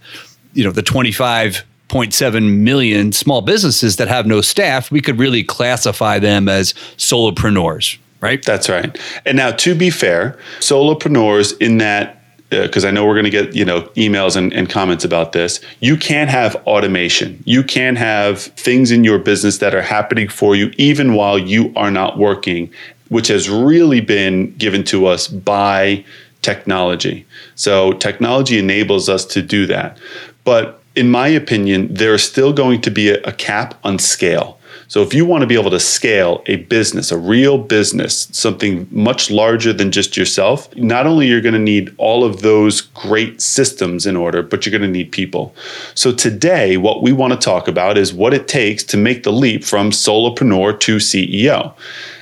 you 0.52 0.64
know 0.64 0.70
the 0.70 0.82
25 0.82 1.64
0.7 1.88 2.58
million 2.58 3.12
small 3.12 3.42
businesses 3.42 3.96
that 3.96 4.08
have 4.08 4.26
no 4.26 4.40
staff, 4.40 4.90
we 4.90 5.00
could 5.00 5.18
really 5.18 5.44
classify 5.44 6.18
them 6.18 6.48
as 6.48 6.72
solopreneurs, 6.96 7.98
right? 8.20 8.44
That's 8.44 8.68
right. 8.68 8.98
And 9.24 9.36
now, 9.36 9.52
to 9.52 9.74
be 9.74 9.90
fair, 9.90 10.38
solopreneurs 10.58 11.56
in 11.60 11.78
that 11.78 12.16
because 12.48 12.84
uh, 12.84 12.88
I 12.88 12.90
know 12.92 13.04
we're 13.04 13.14
going 13.14 13.24
to 13.24 13.30
get 13.30 13.54
you 13.54 13.64
know 13.64 13.82
emails 13.96 14.36
and, 14.36 14.52
and, 14.52 14.70
comments 14.70 15.04
about 15.04 15.32
this. 15.32 15.60
You 15.80 15.96
can 15.96 16.28
have 16.28 16.54
automation. 16.66 17.42
You 17.44 17.62
can 17.62 17.96
have 17.96 18.40
things 18.40 18.90
in 18.90 19.04
your 19.04 19.18
business 19.18 19.58
that 19.58 19.74
are 19.74 19.82
happening 19.82 20.28
for 20.28 20.54
you 20.54 20.72
even 20.76 21.14
while 21.14 21.38
you 21.38 21.72
are 21.74 21.90
not 21.90 22.18
working, 22.18 22.72
which 23.08 23.28
has 23.28 23.50
really 23.50 24.00
been 24.00 24.54
given 24.56 24.84
to 24.84 25.06
us 25.06 25.26
by 25.26 26.04
technology. 26.42 27.26
So 27.56 27.92
technology 27.94 28.58
enables 28.58 29.08
us 29.08 29.24
to 29.26 29.42
do 29.42 29.66
that. 29.66 29.98
But 30.44 30.80
in 30.96 31.10
my 31.10 31.28
opinion, 31.28 31.92
there's 31.92 32.22
still 32.22 32.52
going 32.52 32.80
to 32.80 32.90
be 32.90 33.10
a, 33.10 33.20
a, 33.22 33.32
cap 33.32 33.78
on 33.84 33.98
scale. 33.98 34.58
So 34.88 35.02
if 35.02 35.12
you 35.12 35.26
want 35.26 35.42
to 35.42 35.46
be 35.46 35.58
able 35.58 35.70
to 35.72 35.80
scale 35.80 36.42
a 36.46 36.56
business, 36.56 37.12
a 37.12 37.18
real 37.18 37.58
business, 37.58 38.28
something 38.32 38.88
much 38.90 39.30
larger 39.30 39.72
than 39.72 39.92
just 39.92 40.16
yourself, 40.16 40.74
not 40.76 41.06
only 41.06 41.26
you're 41.26 41.40
going 41.40 41.54
to 41.54 41.58
need 41.58 41.94
all 41.98 42.24
of 42.24 42.40
those 42.40 42.80
great 42.80 43.40
systems 43.40 44.06
in 44.06 44.16
order, 44.16 44.42
but 44.42 44.64
you're 44.64 44.70
going 44.70 44.90
to 44.90 44.98
need 44.98 45.12
people. 45.12 45.54
So 45.94 46.12
today, 46.12 46.76
what 46.76 47.02
we 47.02 47.12
want 47.12 47.32
to 47.32 47.38
talk 47.38 47.68
about 47.68 47.98
is 47.98 48.14
what 48.14 48.32
it 48.32 48.48
takes 48.48 48.84
to 48.84 48.96
make 48.96 49.22
the 49.22 49.32
leap 49.32 49.64
from 49.64 49.90
solopreneur 49.90 50.78
to 50.80 50.96
CEO. 50.96 51.74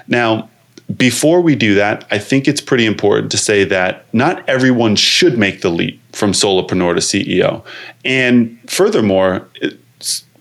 Now, 0.09 0.49
before 0.97 1.41
we 1.41 1.55
do 1.55 1.75
that, 1.75 2.07
I 2.11 2.19
think 2.19 2.47
it's 2.47 2.61
pretty 2.61 2.85
important 2.85 3.31
to 3.33 3.39
say 3.39 3.65
that 3.65 4.05
not 4.13 4.47
everyone 4.49 4.97
should 4.97 5.39
make 5.39 5.63
the 5.63 5.71
leap 5.71 6.01
from 6.13 6.33
solopreneur 6.33 6.95
to 6.95 7.01
CEO. 7.01 7.65
And 8.05 8.59
furthermore, 8.71 9.49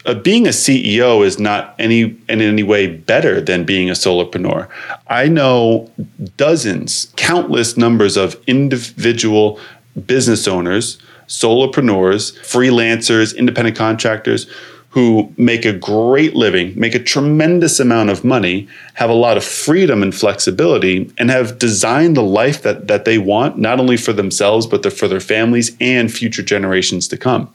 uh, 0.05 0.13
being 0.15 0.45
a 0.45 0.49
CEO 0.51 1.25
is 1.25 1.39
not 1.39 1.75
any 1.79 2.01
in 2.27 2.41
any 2.41 2.63
way 2.63 2.87
better 2.87 3.39
than 3.39 3.63
being 3.63 3.89
a 3.89 3.93
solopreneur. 3.93 4.67
I 5.07 5.29
know 5.29 5.89
dozens, 6.35 7.13
countless 7.15 7.77
numbers 7.77 8.17
of 8.17 8.35
individual 8.45 9.59
business 10.05 10.45
owners, 10.45 10.97
solopreneurs, 11.27 12.37
freelancers, 12.39 13.35
independent 13.35 13.77
contractors 13.77 14.47
who 14.93 15.33
make 15.37 15.65
a 15.65 15.73
great 15.73 16.35
living, 16.35 16.71
make 16.79 16.93
a 16.93 17.03
tremendous 17.03 17.79
amount 17.79 18.11
of 18.11 18.23
money, 18.23 18.67
have 18.93 19.09
a 19.09 19.13
lot 19.13 19.37
of 19.37 19.43
freedom 19.43 20.03
and 20.03 20.13
flexibility, 20.13 21.11
and 21.17 21.31
have 21.31 21.57
designed 21.57 22.15
the 22.15 22.21
life 22.21 22.61
that, 22.61 22.87
that 22.87 23.03
they 23.03 23.17
want, 23.17 23.57
not 23.57 23.79
only 23.79 23.97
for 23.97 24.13
themselves, 24.13 24.67
but 24.67 24.93
for 24.93 25.07
their 25.07 25.19
families 25.19 25.75
and 25.81 26.13
future 26.13 26.43
generations 26.43 27.07
to 27.07 27.17
come. 27.17 27.51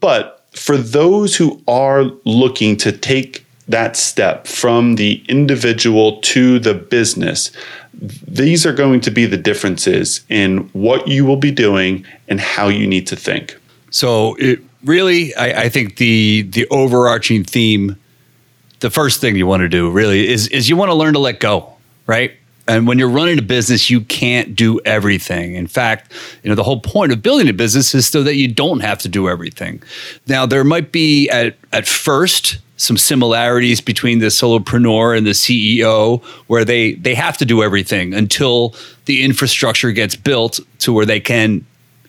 But 0.00 0.42
for 0.52 0.78
those 0.78 1.36
who 1.36 1.62
are 1.68 2.04
looking 2.24 2.78
to 2.78 2.92
take 2.92 3.44
that 3.68 3.94
step 3.94 4.46
from 4.46 4.94
the 4.94 5.22
individual 5.28 6.18
to 6.22 6.58
the 6.58 6.72
business, 6.72 7.50
these 8.26 8.64
are 8.64 8.72
going 8.72 9.02
to 9.02 9.10
be 9.10 9.26
the 9.26 9.36
differences 9.36 10.22
in 10.30 10.70
what 10.72 11.08
you 11.08 11.26
will 11.26 11.36
be 11.36 11.50
doing 11.50 12.06
and 12.26 12.40
how 12.40 12.68
you 12.68 12.86
need 12.86 13.06
to 13.08 13.16
think. 13.16 13.58
So 13.90 14.34
it 14.36 14.60
really, 14.84 15.34
I, 15.34 15.62
I 15.62 15.68
think 15.68 15.96
the 15.96 16.42
the 16.42 16.66
overarching 16.70 17.44
theme, 17.44 17.96
the 18.80 18.90
first 18.90 19.20
thing 19.20 19.36
you 19.36 19.46
want 19.46 19.62
to 19.62 19.68
do 19.68 19.90
really 19.90 20.28
is 20.28 20.48
is 20.48 20.68
you 20.68 20.76
want 20.76 20.90
to 20.90 20.94
learn 20.94 21.14
to 21.14 21.18
let 21.18 21.40
go, 21.40 21.74
right? 22.06 22.32
And 22.66 22.86
when 22.86 22.98
you're 22.98 23.10
running 23.10 23.38
a 23.38 23.42
business, 23.42 23.90
you 23.90 24.00
can't 24.00 24.56
do 24.56 24.80
everything. 24.86 25.54
In 25.54 25.66
fact, 25.66 26.12
you 26.42 26.48
know, 26.48 26.54
the 26.54 26.62
whole 26.62 26.80
point 26.80 27.12
of 27.12 27.22
building 27.22 27.46
a 27.48 27.52
business 27.52 27.94
is 27.94 28.06
so 28.06 28.22
that 28.22 28.36
you 28.36 28.48
don't 28.48 28.80
have 28.80 28.98
to 29.00 29.08
do 29.08 29.28
everything. 29.28 29.82
Now, 30.26 30.46
there 30.46 30.64
might 30.64 30.90
be 30.90 31.28
at, 31.28 31.56
at 31.74 31.86
first 31.86 32.58
some 32.76 32.96
similarities 32.96 33.80
between 33.80 34.18
the 34.18 34.26
solopreneur 34.26 35.16
and 35.16 35.26
the 35.26 35.30
CEO 35.32 36.22
where 36.46 36.64
they 36.64 36.94
they 36.94 37.14
have 37.14 37.36
to 37.38 37.44
do 37.44 37.62
everything 37.62 38.14
until 38.14 38.74
the 39.04 39.22
infrastructure 39.22 39.92
gets 39.92 40.16
built 40.16 40.58
to 40.80 40.92
where 40.92 41.06
they 41.06 41.20
can 41.20 41.64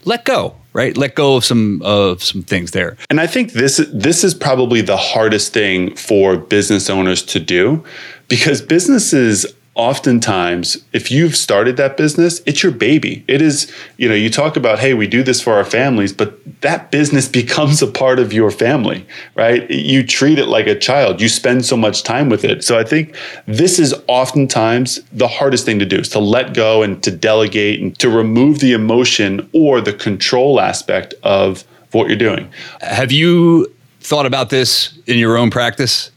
let 0.05 0.25
go, 0.25 0.55
right? 0.75 0.97
Let 0.97 1.15
go 1.15 1.37
of 1.37 1.45
some 1.45 1.81
of 1.83 2.21
some 2.21 2.43
things 2.43 2.71
there. 2.71 2.97
And 3.09 3.21
I 3.21 3.27
think 3.27 3.53
this 3.53 3.77
this 3.91 4.23
is 4.23 4.33
probably 4.35 4.81
the 4.81 4.97
hardest 4.97 5.53
thing 5.53 5.95
for 5.95 6.37
business 6.37 6.89
owners 6.89 7.23
to 7.23 7.39
do 7.39 7.83
because 8.27 8.61
businesses 8.61 9.45
oftentimes 9.75 10.77
if 10.93 11.11
you've 11.11 11.35
started 11.35 11.75
that 11.77 11.97
business 11.97 12.41
it's 12.45 12.63
your 12.63 12.71
baby. 12.71 13.23
It 13.27 13.41
is 13.41 13.71
you 13.97 14.07
know 14.07 14.15
you 14.15 14.29
talk 14.29 14.55
about 14.55 14.79
hey 14.79 14.93
we 14.93 15.05
do 15.05 15.21
this 15.21 15.41
for 15.41 15.53
our 15.53 15.65
families 15.65 16.13
but 16.13 16.39
that 16.61 16.91
business 16.91 17.27
becomes 17.41 17.81
a 17.81 17.87
part 17.87 18.17
of 18.17 18.33
your 18.33 18.51
family 18.51 19.05
right? 19.35 19.69
You 19.69 20.05
treat 20.05 20.39
it 20.39 20.47
like 20.47 20.67
a 20.67 20.77
child. 20.79 21.21
You 21.21 21.29
spend 21.29 21.65
so 21.65 21.75
much 21.75 22.03
time 22.03 22.29
with 22.29 22.45
it. 22.45 22.63
So 22.63 22.79
i 22.79 22.83
think 22.83 23.15
this 23.45 23.79
is 23.79 23.93
oftentimes 24.07 25.01
the 25.11 25.27
hardest 25.27 25.65
thing 25.65 25.79
to 25.79 25.85
do 25.85 25.99
is 25.99 26.09
to 26.09 26.19
let 26.19 26.53
go 26.53 26.81
and 26.81 27.03
to 27.03 27.11
delegate 27.11 27.81
and 27.81 27.97
to 27.99 28.09
remove 28.09 28.59
the 28.59 28.71
emotion 28.73 29.49
or 29.53 29.81
the 29.81 29.93
control 29.93 30.59
aspect 30.59 31.13
of 31.23 31.65
what 31.91 32.07
you're 32.07 32.17
doing. 32.17 32.49
Have 32.81 33.11
you 33.11 33.71
thought 34.01 34.25
about 34.25 34.49
this 34.49 34.97
in 35.07 35.17
your 35.17 35.37
own 35.37 35.49
practice? 35.49 36.11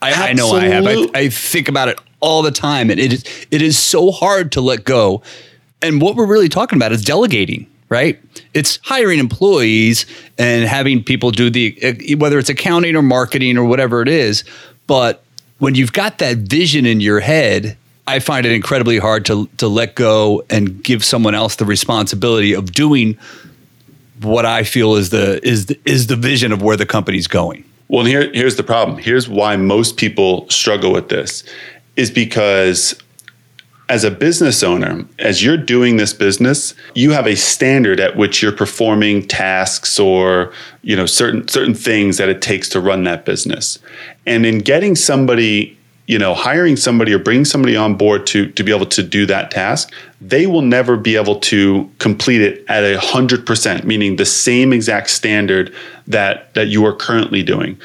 I, 0.00 0.30
I, 0.30 0.32
know 0.32 0.50
I 0.50 0.66
have. 0.66 0.86
I, 0.86 1.06
I, 1.14 1.28
think 1.28 1.68
about 1.68 1.88
it 1.88 1.98
all 2.24 2.40
the 2.40 2.50
time, 2.50 2.90
and 2.90 2.98
it 2.98 3.12
is 3.12 3.46
it 3.50 3.60
is 3.60 3.78
so 3.78 4.10
hard 4.10 4.50
to 4.52 4.60
let 4.62 4.84
go. 4.84 5.22
And 5.82 6.00
what 6.00 6.16
we're 6.16 6.26
really 6.26 6.48
talking 6.48 6.78
about 6.78 6.90
is 6.90 7.04
delegating, 7.04 7.66
right? 7.90 8.18
It's 8.54 8.78
hiring 8.82 9.18
employees 9.18 10.06
and 10.38 10.64
having 10.64 11.04
people 11.04 11.30
do 11.30 11.50
the 11.50 11.78
uh, 11.82 12.16
whether 12.16 12.38
it's 12.38 12.48
accounting 12.48 12.96
or 12.96 13.02
marketing 13.02 13.58
or 13.58 13.64
whatever 13.64 14.00
it 14.00 14.08
is. 14.08 14.42
But 14.86 15.22
when 15.58 15.74
you've 15.74 15.92
got 15.92 16.18
that 16.18 16.38
vision 16.38 16.86
in 16.86 17.00
your 17.00 17.20
head, 17.20 17.76
I 18.06 18.18
find 18.20 18.46
it 18.46 18.52
incredibly 18.52 18.98
hard 18.98 19.26
to 19.26 19.46
to 19.58 19.68
let 19.68 19.94
go 19.94 20.42
and 20.48 20.82
give 20.82 21.04
someone 21.04 21.34
else 21.34 21.56
the 21.56 21.66
responsibility 21.66 22.54
of 22.54 22.72
doing 22.72 23.18
what 24.22 24.46
I 24.46 24.64
feel 24.64 24.94
is 24.94 25.10
the 25.10 25.46
is 25.46 25.66
the, 25.66 25.78
is 25.84 26.06
the 26.06 26.16
vision 26.16 26.52
of 26.52 26.62
where 26.62 26.76
the 26.76 26.86
company's 26.86 27.26
going. 27.26 27.64
Well, 27.88 28.04
here, 28.04 28.32
here's 28.32 28.56
the 28.56 28.62
problem. 28.62 28.98
Here's 28.98 29.28
why 29.28 29.56
most 29.56 29.96
people 29.96 30.48
struggle 30.48 30.92
with 30.92 31.10
this 31.10 31.44
is 31.96 32.10
because 32.10 33.00
as 33.88 34.02
a 34.02 34.10
business 34.10 34.62
owner, 34.62 35.04
as 35.18 35.44
you're 35.44 35.58
doing 35.58 35.98
this 35.98 36.12
business, 36.12 36.74
you 36.94 37.10
have 37.10 37.26
a 37.26 37.36
standard 37.36 38.00
at 38.00 38.16
which 38.16 38.42
you're 38.42 38.52
performing 38.52 39.26
tasks 39.26 39.98
or, 39.98 40.52
you 40.82 40.96
know, 40.96 41.06
certain 41.06 41.46
certain 41.48 41.74
things 41.74 42.16
that 42.16 42.28
it 42.28 42.40
takes 42.40 42.68
to 42.70 42.80
run 42.80 43.04
that 43.04 43.24
business. 43.24 43.78
And 44.26 44.46
in 44.46 44.60
getting 44.60 44.96
somebody 44.96 45.76
you 46.06 46.18
know 46.18 46.34
hiring 46.34 46.76
somebody 46.76 47.12
or 47.12 47.18
bringing 47.18 47.44
somebody 47.44 47.76
on 47.76 47.94
board 47.94 48.26
to 48.26 48.50
to 48.52 48.62
be 48.62 48.74
able 48.74 48.86
to 48.86 49.02
do 49.02 49.24
that 49.24 49.50
task 49.50 49.92
they 50.20 50.46
will 50.46 50.62
never 50.62 50.96
be 50.96 51.16
able 51.16 51.40
to 51.40 51.90
complete 51.98 52.42
it 52.42 52.64
at 52.68 52.84
a 52.84 53.00
hundred 53.00 53.46
percent 53.46 53.86
meaning 53.86 54.16
the 54.16 54.26
same 54.26 54.72
exact 54.72 55.08
standard 55.08 55.74
that 56.06 56.52
that 56.54 56.68
you 56.68 56.84
are 56.84 56.94
currently 56.94 57.42
doing 57.42 57.78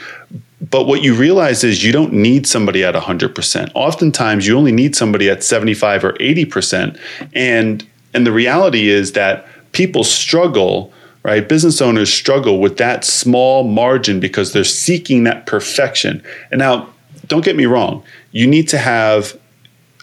but 0.61 0.85
what 0.85 1.01
you 1.01 1.13
realize 1.13 1.63
is 1.63 1.83
you 1.83 1.91
don't 1.91 2.11
need 2.11 2.45
somebody 2.45 2.83
at 2.83 2.93
100%. 2.93 3.71
Oftentimes 3.75 4.45
you 4.45 4.57
only 4.57 4.71
need 4.71 4.95
somebody 4.95 5.29
at 5.29 5.43
75 5.43 6.03
or 6.03 6.13
80%. 6.13 6.99
And 7.33 7.85
and 8.13 8.25
the 8.25 8.31
reality 8.31 8.89
is 8.89 9.11
that 9.13 9.45
people 9.71 10.03
struggle 10.03 10.91
right? 11.23 11.47
Business 11.47 11.81
owners 11.81 12.11
struggle 12.11 12.59
with 12.59 12.77
that 12.77 13.03
small 13.03 13.63
margin 13.63 14.19
because 14.19 14.53
they're 14.53 14.63
seeking 14.63 15.25
that 15.25 15.45
perfection. 15.45 16.23
And 16.49 16.59
now 16.59 16.89
don't 17.27 17.43
get 17.43 17.55
me 17.55 17.65
wrong, 17.65 18.03
you 18.31 18.47
need 18.47 18.67
to 18.69 18.77
have 18.77 19.37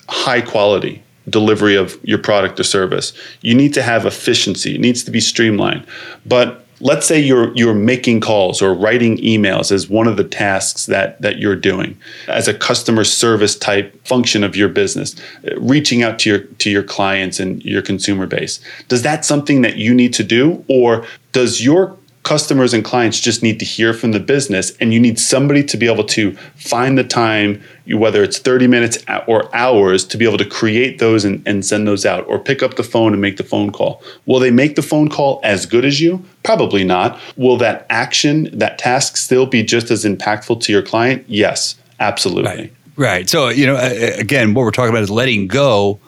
high 0.09 0.41
quality 0.41 1.03
delivery 1.29 1.75
of 1.75 1.99
your 2.05 2.19
product 2.19 2.61
or 2.61 2.65
service. 2.65 3.13
You 3.41 3.55
need 3.55 3.75
to 3.75 3.83
have 3.83 4.07
efficiency, 4.07 4.75
it 4.75 4.81
needs 4.81 5.03
to 5.05 5.11
be 5.11 5.21
streamlined. 5.21 5.87
But 6.25 6.66
let's 6.81 7.07
say 7.07 7.19
you're 7.19 7.55
you're 7.57 7.75
making 7.75 8.21
calls 8.21 8.61
or 8.61 8.75
writing 8.75 9.17
emails 9.19 9.73
as 9.73 9.89
one 9.89 10.07
of 10.07 10.17
the 10.17 10.25
tasks 10.25 10.87
that 10.87 11.21
that 11.23 11.39
you're 11.39 11.57
doing 11.57 11.97
as 12.29 12.49
a 12.49 12.55
customer 12.55 13.05
service 13.05 13.57
type 13.57 14.07
function 14.07 14.45
of 14.45 14.57
your 14.57 14.69
business 14.69 15.17
reaching 15.57 16.03
out 16.03 16.19
to 16.19 16.31
your 16.31 16.39
to 16.41 16.71
your 16.71 16.83
clients 16.83 17.41
and 17.41 17.65
your 17.65 17.83
consumer 17.83 18.27
base. 18.27 18.61
Does 18.89 19.03
that 19.03 19.25
something 19.25 19.63
that 19.63 19.77
you 19.77 19.95
need 19.95 20.13
to 20.15 20.25
do 20.25 20.65
or 20.69 21.05
does 21.33 21.65
your 21.65 21.97
customers 22.27 22.75
and 22.75 22.85
clients 22.85 23.21
just 23.21 23.41
need 23.41 23.61
to 23.61 23.65
hear 23.65 23.95
from 23.95 24.11
the 24.11 24.19
business 24.19 24.77
and 24.79 24.93
you 24.93 24.99
need 24.99 25.17
somebody 25.17 25.63
to 25.63 25.77
be 25.77 25.87
able 25.87 26.03
to 26.03 26.33
find 26.57 26.99
the 26.99 27.05
time 27.05 27.63
whether 27.87 28.21
it's 28.21 28.41
30 28.41 28.67
minutes 28.67 28.99
or 29.29 29.49
hours 29.55 30.05
to 30.05 30.17
be 30.17 30.25
able 30.25 30.37
to 30.37 30.45
create 30.45 30.99
those 30.99 31.25
and, 31.25 31.41
and 31.47 31.65
send 31.65 31.87
those 31.87 32.05
out 32.05 32.27
or 32.27 32.41
pick 32.41 32.65
up 32.65 32.75
the 32.75 32.83
phone 32.83 33.13
and 33.13 33.23
make 33.23 33.37
the 33.37 33.45
phone 33.45 33.71
call. 33.71 34.03
Will 34.27 34.41
they 34.41 34.51
make 34.51 34.75
the 34.75 34.83
phone 34.83 35.09
call 35.09 35.39
as 35.45 35.67
good 35.67 35.85
as 35.85 36.01
you? 36.01 36.21
Probably 36.43 36.83
not. 36.83 37.17
Will 37.37 37.57
that 37.59 37.87
action 37.91 38.51
that 38.59 38.77
task 38.77 39.17
still 39.17 39.47
be 39.47 39.63
just 39.63 39.93
as 39.93 40.05
impactful 40.05 40.61
to 40.63 40.73
your 40.73 40.83
client? 40.83 41.25
Yes 41.29 41.77
absolutely. 42.01 42.51
Right, 42.51 42.73
right. 42.97 43.31
so 43.31 43.51
you 43.51 43.67
know 43.67 43.77
again 43.77 44.53
what 44.53 44.63
we're 44.63 44.73
talking 44.73 44.91
about 44.91 45.05
is 45.05 45.11
letting 45.11 45.47
go 45.47 46.01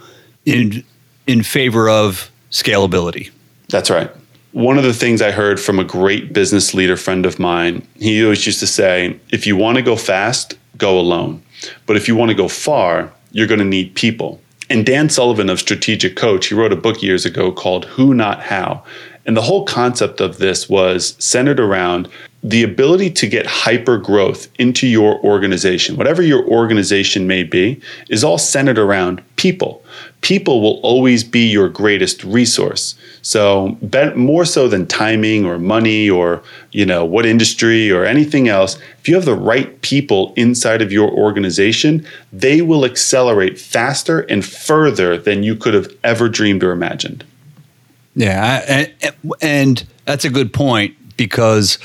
in 0.44 0.82
in 1.28 1.44
favor 1.44 1.88
of 1.88 2.28
scalability. 2.50 3.30
That's 3.68 3.88
right 3.88 4.10
one 4.58 4.76
of 4.76 4.82
the 4.82 4.92
things 4.92 5.22
I 5.22 5.30
heard 5.30 5.60
from 5.60 5.78
a 5.78 5.84
great 5.84 6.32
business 6.32 6.74
leader 6.74 6.96
friend 6.96 7.24
of 7.24 7.38
mine, 7.38 7.86
he 7.94 8.24
always 8.24 8.44
used 8.44 8.58
to 8.58 8.66
say, 8.66 9.16
if 9.30 9.46
you 9.46 9.54
want 9.56 9.76
to 9.76 9.82
go 9.82 9.94
fast, 9.94 10.58
go 10.76 10.98
alone. 10.98 11.40
But 11.86 11.94
if 11.94 12.08
you 12.08 12.16
want 12.16 12.30
to 12.30 12.34
go 12.34 12.48
far, 12.48 13.12
you're 13.30 13.46
going 13.46 13.60
to 13.60 13.64
need 13.64 13.94
people. 13.94 14.40
And 14.68 14.84
Dan 14.84 15.10
Sullivan 15.10 15.48
of 15.48 15.60
Strategic 15.60 16.16
Coach, 16.16 16.48
he 16.48 16.56
wrote 16.56 16.72
a 16.72 16.76
book 16.76 17.04
years 17.04 17.24
ago 17.24 17.52
called 17.52 17.84
Who 17.84 18.14
Not 18.14 18.42
How. 18.42 18.82
And 19.26 19.36
the 19.36 19.42
whole 19.42 19.64
concept 19.64 20.20
of 20.20 20.38
this 20.38 20.68
was 20.68 21.14
centered 21.24 21.60
around 21.60 22.08
the 22.42 22.62
ability 22.62 23.10
to 23.10 23.26
get 23.26 23.46
hyper 23.46 23.98
growth 23.98 24.48
into 24.60 24.86
your 24.86 25.18
organization, 25.24 25.96
whatever 25.96 26.22
your 26.22 26.46
organization 26.46 27.26
may 27.26 27.42
be, 27.42 27.80
is 28.08 28.22
all 28.22 28.38
centered 28.38 28.78
around 28.78 29.20
people. 29.34 29.84
People 30.20 30.60
will 30.60 30.78
always 30.82 31.24
be 31.24 31.48
your 31.48 31.68
greatest 31.68 32.22
resource. 32.22 32.94
So, 33.22 33.76
more 34.14 34.44
so 34.44 34.68
than 34.68 34.86
timing 34.86 35.44
or 35.44 35.58
money 35.58 36.08
or 36.08 36.42
you 36.70 36.86
know 36.86 37.04
what 37.04 37.26
industry 37.26 37.90
or 37.90 38.04
anything 38.04 38.48
else, 38.48 38.78
if 39.00 39.08
you 39.08 39.16
have 39.16 39.24
the 39.24 39.34
right 39.34 39.80
people 39.82 40.32
inside 40.36 40.80
of 40.80 40.92
your 40.92 41.10
organization, 41.10 42.06
they 42.32 42.62
will 42.62 42.84
accelerate 42.84 43.58
faster 43.58 44.20
and 44.20 44.44
further 44.44 45.18
than 45.18 45.42
you 45.42 45.56
could 45.56 45.74
have 45.74 45.92
ever 46.04 46.28
dreamed 46.28 46.62
or 46.62 46.70
imagined. 46.70 47.24
Yeah, 48.14 48.64
and, 48.68 49.14
and 49.40 49.86
that's 50.04 50.24
a 50.24 50.30
good 50.30 50.52
point 50.52 50.96
because 51.16 51.78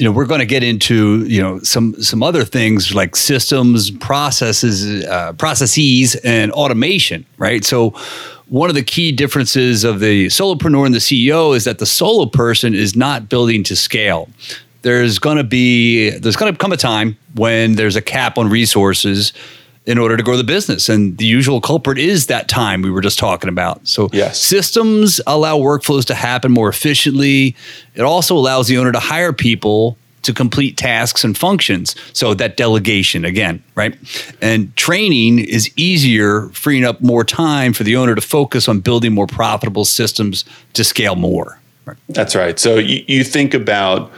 you 0.00 0.06
know 0.06 0.12
we're 0.12 0.24
going 0.24 0.40
to 0.40 0.46
get 0.46 0.62
into 0.62 1.24
you 1.26 1.42
know 1.42 1.58
some 1.60 1.94
some 2.02 2.22
other 2.22 2.42
things 2.42 2.94
like 2.94 3.14
systems 3.14 3.90
processes 3.90 5.04
uh, 5.04 5.34
processes 5.34 6.14
and 6.24 6.50
automation 6.52 7.26
right? 7.36 7.64
So 7.64 7.90
one 8.48 8.70
of 8.70 8.74
the 8.74 8.82
key 8.82 9.12
differences 9.12 9.84
of 9.84 10.00
the 10.00 10.26
solopreneur 10.28 10.86
and 10.86 10.94
the 10.94 11.00
ceo 11.00 11.54
is 11.54 11.64
that 11.64 11.78
the 11.78 11.86
solo 11.86 12.24
person 12.24 12.74
is 12.74 12.96
not 12.96 13.28
building 13.28 13.62
to 13.64 13.76
scale. 13.76 14.30
There's 14.82 15.18
going 15.18 15.36
to 15.36 15.44
be 15.44 16.10
there's 16.10 16.36
going 16.36 16.50
to 16.50 16.58
come 16.58 16.72
a 16.72 16.78
time 16.78 17.18
when 17.34 17.74
there's 17.74 17.96
a 17.96 18.02
cap 18.02 18.38
on 18.38 18.48
resources 18.48 19.34
in 19.86 19.98
order 19.98 20.16
to 20.16 20.22
grow 20.22 20.36
the 20.36 20.44
business. 20.44 20.88
And 20.88 21.16
the 21.18 21.26
usual 21.26 21.60
culprit 21.60 21.98
is 21.98 22.26
that 22.26 22.48
time 22.48 22.82
we 22.82 22.90
were 22.90 23.00
just 23.00 23.18
talking 23.18 23.48
about. 23.48 23.86
So 23.86 24.10
yes. 24.12 24.38
systems 24.38 25.20
allow 25.26 25.58
workflows 25.58 26.04
to 26.06 26.14
happen 26.14 26.52
more 26.52 26.68
efficiently. 26.68 27.56
It 27.94 28.02
also 28.02 28.36
allows 28.36 28.68
the 28.68 28.78
owner 28.78 28.92
to 28.92 29.00
hire 29.00 29.32
people 29.32 29.96
to 30.22 30.34
complete 30.34 30.76
tasks 30.76 31.24
and 31.24 31.36
functions. 31.36 31.96
So 32.12 32.34
that 32.34 32.58
delegation 32.58 33.24
again, 33.24 33.62
right? 33.74 33.96
And 34.42 34.74
training 34.76 35.38
is 35.38 35.70
easier, 35.76 36.48
freeing 36.50 36.84
up 36.84 37.00
more 37.00 37.24
time 37.24 37.72
for 37.72 37.84
the 37.84 37.96
owner 37.96 38.14
to 38.14 38.20
focus 38.20 38.68
on 38.68 38.80
building 38.80 39.14
more 39.14 39.26
profitable 39.26 39.86
systems 39.86 40.44
to 40.74 40.84
scale 40.84 41.16
more. 41.16 41.58
That's 42.10 42.36
right. 42.36 42.58
So 42.58 42.76
you, 42.76 43.02
you 43.08 43.24
think 43.24 43.54
about 43.54 44.12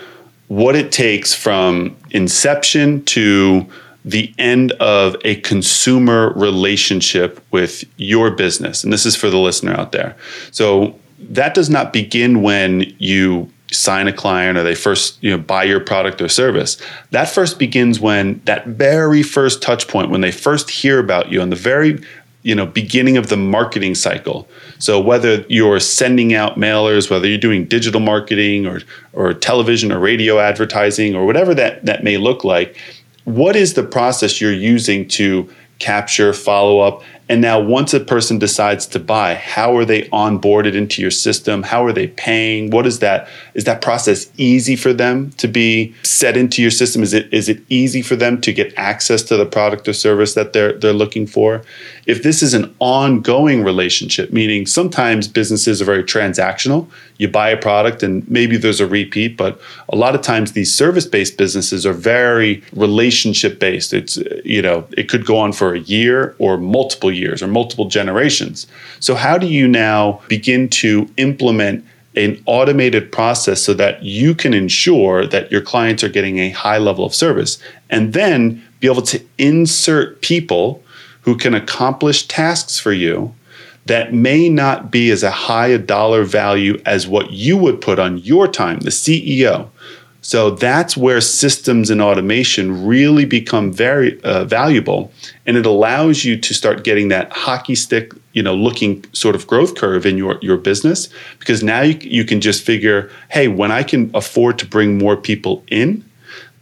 what 0.49 0.75
it 0.75 0.92
takes 0.92 1.35
from 1.35 1.97
inception 2.11 3.04
to 3.04 3.66
the 4.04 4.35
end 4.38 4.73
of 4.73 5.16
a 5.25 5.37
consumer 5.37 6.32
relationship 6.35 7.44
with 7.50 7.85
your 7.96 8.31
business. 8.31 8.83
And 8.83 8.92
this 8.92 9.07
is 9.07 9.14
for 9.14 9.31
the 9.31 9.38
listener 9.38 9.72
out 9.72 9.92
there. 9.92 10.16
So 10.50 10.98
that 11.18 11.55
does 11.55 11.70
not 11.70 11.92
begin 11.92 12.42
when 12.42 12.94
you 12.98 13.50
sign 13.70 14.07
a 14.07 14.12
client 14.12 14.59
or 14.59 14.62
they 14.62 14.74
first 14.74 15.22
you 15.22 15.31
know 15.31 15.38
buy 15.38 15.64
your 15.64 15.81
product 15.81 16.20
or 16.20 16.29
service 16.29 16.77
that 17.11 17.27
first 17.27 17.59
begins 17.59 17.98
when 17.98 18.38
that 18.44 18.66
very 18.66 19.22
first 19.22 19.62
touch 19.62 19.88
point 19.88 20.11
when 20.11 20.20
they 20.20 20.31
first 20.31 20.68
hear 20.68 20.98
about 20.98 21.33
you 21.33 21.40
in 21.40 21.48
the 21.48 21.57
very 21.57 21.98
you 22.42 22.55
know 22.55 22.66
beginning 22.66 23.16
of 23.16 23.29
the 23.29 23.37
marketing 23.37 23.94
cycle 23.94 24.46
so 24.79 25.00
whether 25.00 25.42
you're 25.48 25.81
sending 25.81 26.35
out 26.35 26.57
mailers 26.57 27.11
whether 27.11 27.27
you're 27.27 27.38
doing 27.38 27.64
digital 27.64 28.00
marketing 28.00 28.66
or 28.66 28.81
or 29.14 29.33
television 29.33 29.90
or 29.90 29.98
radio 29.98 30.38
advertising 30.38 31.14
or 31.14 31.24
whatever 31.24 31.55
that 31.55 31.83
that 31.87 32.05
may 32.05 32.18
look 32.18 32.44
like 32.44 32.77
what 33.24 33.56
is 33.56 33.74
the 33.74 33.82
process 33.82 34.40
you're 34.40 34.52
using 34.52 35.06
to 35.08 35.48
capture, 35.78 36.32
follow 36.32 36.80
up, 36.80 37.02
and 37.33 37.40
now, 37.40 37.59
once 37.59 37.95
a 37.95 38.01
person 38.01 38.38
decides 38.38 38.85
to 38.88 38.99
buy, 38.99 39.37
how 39.37 39.75
are 39.75 39.87
they 39.87 40.03
onboarded 40.11 40.75
into 40.75 41.01
your 41.01 41.11
system? 41.11 41.62
How 41.62 41.83
are 41.83 41.90
they 41.90 42.09
paying? 42.09 42.68
What 42.68 42.85
is 42.85 42.99
that? 42.99 43.27
Is 43.55 43.64
that 43.64 43.81
process 43.81 44.31
easy 44.37 44.77
for 44.77 44.92
them 44.92 45.31
to 45.38 45.49
be 45.49 45.95
set 46.03 46.37
into 46.37 46.61
your 46.61 46.71
system? 46.71 47.03
Is 47.03 47.14
it 47.14 47.33
is 47.33 47.49
it 47.49 47.62
easy 47.71 48.03
for 48.03 48.16
them 48.16 48.38
to 48.42 48.53
get 48.53 48.75
access 48.77 49.23
to 49.23 49.38
the 49.38 49.47
product 49.47 49.88
or 49.88 49.95
service 49.95 50.35
that 50.35 50.53
they're 50.53 50.75
they're 50.75 50.92
looking 50.92 51.27
for? 51.27 51.62
If 52.05 52.23
this 52.23 52.42
is 52.42 52.53
an 52.53 52.75
ongoing 52.81 53.64
relationship, 53.64 54.31
meaning 54.31 54.66
sometimes 54.66 55.27
businesses 55.27 55.81
are 55.81 55.87
very 55.87 56.05
transactional, 56.05 56.87
you 57.16 57.29
buy 57.29 57.49
a 57.49 57.57
product 57.57 58.03
and 58.03 58.29
maybe 58.31 58.59
there's 58.59 58.81
a 58.81 58.87
repeat, 58.87 59.38
but 59.38 59.59
a 59.88 59.97
lot 59.97 60.14
of 60.14 60.21
times 60.21 60.53
these 60.53 60.75
service-based 60.75 61.38
businesses 61.38 61.87
are 61.87 61.95
very 61.95 62.62
relationship 62.75 63.59
based. 63.59 63.95
It's 63.95 64.18
you 64.45 64.61
know, 64.61 64.87
it 64.99 65.09
could 65.09 65.25
go 65.25 65.38
on 65.38 65.55
for 65.55 65.73
a 65.73 65.81
year 65.81 66.35
or 66.38 66.59
multiple 66.59 67.11
years 67.11 67.21
or 67.28 67.46
multiple 67.46 67.87
generations. 67.87 68.66
So, 69.00 69.14
how 69.14 69.38
do 69.38 69.46
you 69.46 69.68
now 69.68 70.20
begin 70.28 70.68
to 70.70 71.08
implement 71.16 71.85
an 72.14 72.42
automated 72.46 73.11
process 73.11 73.62
so 73.62 73.72
that 73.74 74.02
you 74.02 74.35
can 74.35 74.52
ensure 74.52 75.26
that 75.26 75.50
your 75.50 75.62
clients 75.62 76.04
are 76.04 76.08
getting 76.08 76.38
a 76.38 76.50
high 76.50 76.78
level 76.78 77.04
of 77.04 77.14
service 77.14 77.58
and 77.88 78.12
then 78.12 78.62
be 78.80 78.87
able 78.87 79.02
to 79.02 79.22
insert 79.38 80.20
people 80.20 80.82
who 81.22 81.37
can 81.37 81.54
accomplish 81.54 82.26
tasks 82.26 82.78
for 82.78 82.92
you 82.92 83.35
that 83.87 84.12
may 84.12 84.48
not 84.48 84.90
be 84.90 85.11
as 85.11 85.22
a 85.22 85.30
high 85.30 85.68
a 85.68 85.78
dollar 85.78 86.24
value 86.24 86.80
as 86.87 87.06
what 87.06 87.32
you 87.32 87.56
would 87.56 87.80
put 87.80 87.98
on 87.98 88.18
your 88.18 88.46
time, 88.46 88.78
the 88.80 88.90
CEO. 88.90 89.68
So 90.22 90.50
that's 90.50 90.96
where 90.96 91.20
systems 91.20 91.90
and 91.90 92.00
automation 92.00 92.87
really 92.87 93.24
become 93.24 93.72
very 93.72 94.20
uh, 94.22 94.44
valuable, 94.44 95.12
and 95.46 95.56
it 95.56 95.66
allows 95.66 96.24
you 96.24 96.38
to 96.38 96.54
start 96.54 96.85
getting 96.85 97.08
that 97.08 97.32
hockey 97.32 97.74
stick, 97.74 98.12
you 98.32 98.42
know, 98.42 98.54
looking 98.54 99.04
sort 99.12 99.35
of 99.35 99.48
growth 99.48 99.74
curve 99.74 100.06
in 100.06 100.16
your 100.16 100.38
your 100.40 100.56
business 100.56 101.08
because 101.40 101.64
now 101.64 101.80
you, 101.80 101.98
you 102.00 102.24
can 102.24 102.40
just 102.40 102.64
figure, 102.64 103.11
hey, 103.30 103.48
when 103.48 103.72
I 103.72 103.82
can 103.82 104.12
afford 104.14 104.61
to 104.61 104.66
bring 104.66 104.96
more 104.96 105.16
people 105.16 105.64
in, 105.66 106.08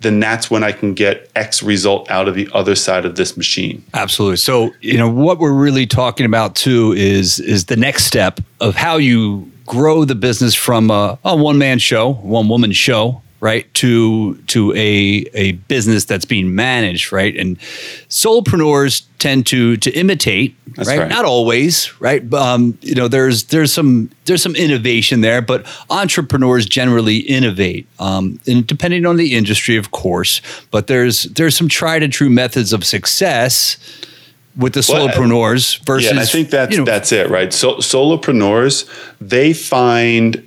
then 0.00 0.20
that's 0.20 0.50
when 0.50 0.64
I 0.64 0.72
can 0.72 0.94
get 0.94 1.30
X 1.36 1.62
result 1.62 2.10
out 2.10 2.28
of 2.28 2.34
the 2.34 2.48
other 2.54 2.74
side 2.74 3.04
of 3.04 3.16
this 3.16 3.36
machine. 3.36 3.84
Absolutely. 3.92 4.38
So, 4.38 4.70
you 4.80 4.96
know, 4.96 5.10
what 5.10 5.38
we're 5.38 5.52
really 5.52 5.86
talking 5.86 6.24
about 6.24 6.56
too 6.56 6.94
is 6.94 7.38
is 7.40 7.66
the 7.66 7.76
next 7.76 8.04
step 8.04 8.40
of 8.58 8.74
how 8.74 8.96
you 8.96 9.52
grow 9.66 10.06
the 10.06 10.14
business 10.14 10.54
from 10.54 10.90
a, 10.90 11.18
a 11.26 11.36
one 11.36 11.58
man 11.58 11.78
show, 11.78 12.14
one 12.14 12.48
woman 12.48 12.72
show 12.72 13.20
right 13.40 13.72
to 13.74 14.36
to 14.46 14.72
a 14.74 15.26
a 15.34 15.52
business 15.52 16.04
that's 16.04 16.24
being 16.26 16.54
managed 16.54 17.10
right 17.10 17.36
and 17.36 17.58
solopreneurs 18.08 19.04
tend 19.18 19.46
to 19.46 19.76
to 19.78 19.90
imitate 19.92 20.54
right? 20.76 20.98
right? 20.98 21.08
not 21.08 21.24
always 21.24 21.98
right 22.00 22.32
um, 22.34 22.78
you 22.82 22.94
know 22.94 23.08
there's 23.08 23.44
there's 23.44 23.72
some 23.72 24.10
there's 24.26 24.42
some 24.42 24.54
innovation 24.54 25.22
there 25.22 25.40
but 25.40 25.66
entrepreneurs 25.88 26.66
generally 26.66 27.18
innovate 27.18 27.86
um, 27.98 28.38
and 28.46 28.66
depending 28.66 29.06
on 29.06 29.16
the 29.16 29.34
industry 29.34 29.76
of 29.76 29.90
course 29.90 30.40
but 30.70 30.86
there's 30.86 31.24
there's 31.24 31.56
some 31.56 31.68
tried 31.68 32.02
and 32.02 32.12
true 32.12 32.30
methods 32.30 32.72
of 32.72 32.84
success 32.84 33.78
with 34.56 34.74
the 34.74 34.80
solopreneurs 34.80 35.78
well, 35.78 35.96
versus 35.96 36.12
yeah, 36.12 36.20
I 36.20 36.24
think 36.26 36.50
that's 36.50 36.72
you 36.72 36.78
know, 36.78 36.84
that's 36.84 37.12
it 37.12 37.30
right 37.30 37.52
so 37.52 37.76
solopreneurs 37.76 38.88
they 39.20 39.54
find 39.54 40.46